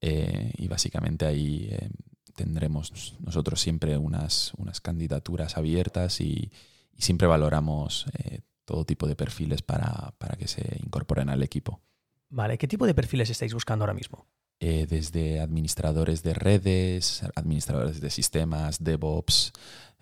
eh, 0.00 0.52
y 0.56 0.68
básicamente 0.68 1.26
ahí 1.26 1.68
eh, 1.70 1.90
tendremos 2.34 3.14
nosotros 3.20 3.60
siempre 3.60 3.98
unas, 3.98 4.52
unas 4.56 4.80
candidaturas 4.80 5.56
abiertas 5.56 6.20
y, 6.20 6.50
y 6.92 7.02
siempre 7.02 7.28
valoramos 7.28 8.06
eh, 8.18 8.40
todo 8.64 8.84
tipo 8.84 9.06
de 9.06 9.16
perfiles 9.16 9.62
para, 9.62 10.14
para, 10.18 10.36
que 10.36 10.48
se 10.48 10.78
incorporen 10.82 11.28
al 11.28 11.42
equipo. 11.42 11.80
Vale, 12.30 12.56
¿qué 12.56 12.68
tipo 12.68 12.86
de 12.86 12.94
perfiles 12.94 13.28
estáis 13.28 13.52
buscando 13.52 13.82
ahora 13.84 13.94
mismo? 13.94 14.26
Desde 14.60 15.40
administradores 15.40 16.22
de 16.22 16.34
redes, 16.34 17.22
administradores 17.34 18.02
de 18.02 18.10
sistemas, 18.10 18.84
DevOps, 18.84 19.52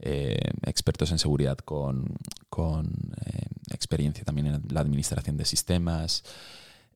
eh, 0.00 0.38
expertos 0.64 1.10
en 1.10 1.18
seguridad 1.18 1.58
con, 1.58 2.06
con 2.48 2.86
eh, 3.26 3.46
experiencia 3.70 4.24
también 4.24 4.46
en 4.46 4.62
la 4.70 4.80
administración 4.80 5.36
de 5.36 5.44
sistemas, 5.44 6.24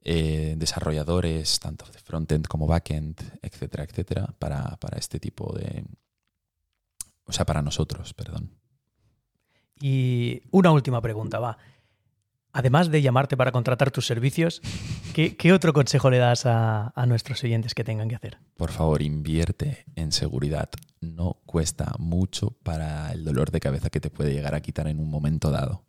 eh, 0.04 0.54
desarrolladores 0.56 1.60
tanto 1.60 1.84
de 1.86 1.98
frontend 1.98 2.46
como 2.46 2.66
backend, 2.66 3.20
etcétera, 3.42 3.84
etcétera, 3.84 4.34
para, 4.38 4.76
para 4.76 4.98
este 4.98 5.20
tipo 5.20 5.52
de... 5.54 5.84
O 7.24 7.32
sea, 7.32 7.44
para 7.44 7.62
nosotros, 7.62 8.12
perdón. 8.14 8.50
Y 9.80 10.42
una 10.50 10.70
última 10.72 11.00
pregunta, 11.00 11.38
va. 11.38 11.58
Además 12.52 12.90
de 12.90 13.00
llamarte 13.00 13.36
para 13.36 13.52
contratar 13.52 13.90
tus 13.90 14.06
servicios, 14.06 14.60
¿qué, 15.14 15.36
qué 15.36 15.52
otro 15.52 15.72
consejo 15.72 16.10
le 16.10 16.18
das 16.18 16.46
a, 16.46 16.92
a, 16.94 17.06
nuestros 17.06 17.42
oyentes 17.44 17.74
que 17.74 17.82
tengan 17.82 18.08
que 18.08 18.16
hacer? 18.16 18.38
Por 18.56 18.70
favor, 18.70 19.02
invierte 19.02 19.86
en 19.96 20.12
seguridad. 20.12 20.68
No 21.02 21.40
cuesta 21.46 21.92
mucho 21.98 22.56
para 22.62 23.12
el 23.12 23.24
dolor 23.24 23.50
de 23.50 23.58
cabeza 23.58 23.90
que 23.90 24.00
te 24.00 24.08
puede 24.08 24.32
llegar 24.32 24.54
a 24.54 24.60
quitar 24.60 24.86
en 24.86 25.00
un 25.00 25.10
momento 25.10 25.50
dado. 25.50 25.84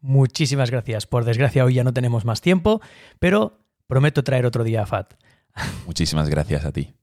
Muchísimas 0.00 0.70
gracias. 0.70 1.06
Por 1.06 1.24
desgracia, 1.24 1.64
hoy 1.64 1.74
ya 1.74 1.84
no 1.84 1.92
tenemos 1.92 2.24
más 2.24 2.40
tiempo, 2.40 2.80
pero 3.18 3.58
prometo 3.88 4.22
traer 4.22 4.46
otro 4.46 4.62
día 4.62 4.82
a 4.82 4.86
FAT. 4.86 5.14
Muchísimas 5.86 6.28
gracias 6.28 6.64
a 6.64 6.72
ti. 6.72 6.94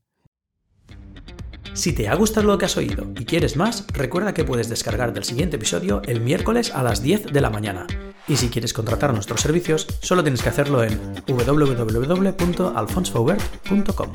Si 1.73 1.93
te 1.93 2.07
ha 2.07 2.15
gustado 2.15 2.47
lo 2.47 2.57
que 2.57 2.65
has 2.65 2.77
oído 2.77 3.11
y 3.19 3.25
quieres 3.25 3.57
más, 3.57 3.85
recuerda 3.93 4.33
que 4.33 4.45
puedes 4.45 4.69
descargar 4.69 5.13
del 5.13 5.25
siguiente 5.25 5.57
episodio 5.57 6.01
el 6.03 6.21
miércoles 6.21 6.71
a 6.73 6.83
las 6.83 7.01
10 7.01 7.33
de 7.33 7.41
la 7.41 7.49
mañana 7.49 7.85
Y 8.27 8.37
si 8.37 8.49
quieres 8.49 8.73
contratar 8.73 9.13
nuestros 9.13 9.41
servicios, 9.41 9.85
solo 10.01 10.23
tienes 10.23 10.41
que 10.41 10.49
hacerlo 10.49 10.83
en 10.83 10.99
www.alfonsfaubert.com. 11.27 14.09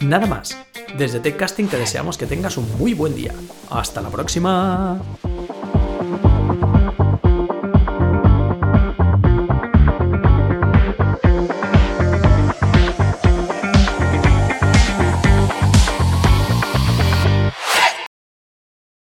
Nada 0.00 0.26
más. 0.26 0.56
Desde 0.98 1.20
TechCasting 1.20 1.68
te 1.68 1.78
deseamos 1.78 2.18
que 2.18 2.26
tengas 2.26 2.56
un 2.56 2.66
muy 2.78 2.94
buen 2.94 3.14
día. 3.14 3.34
Hasta 3.70 4.00
la 4.00 4.10
próxima. 4.10 5.00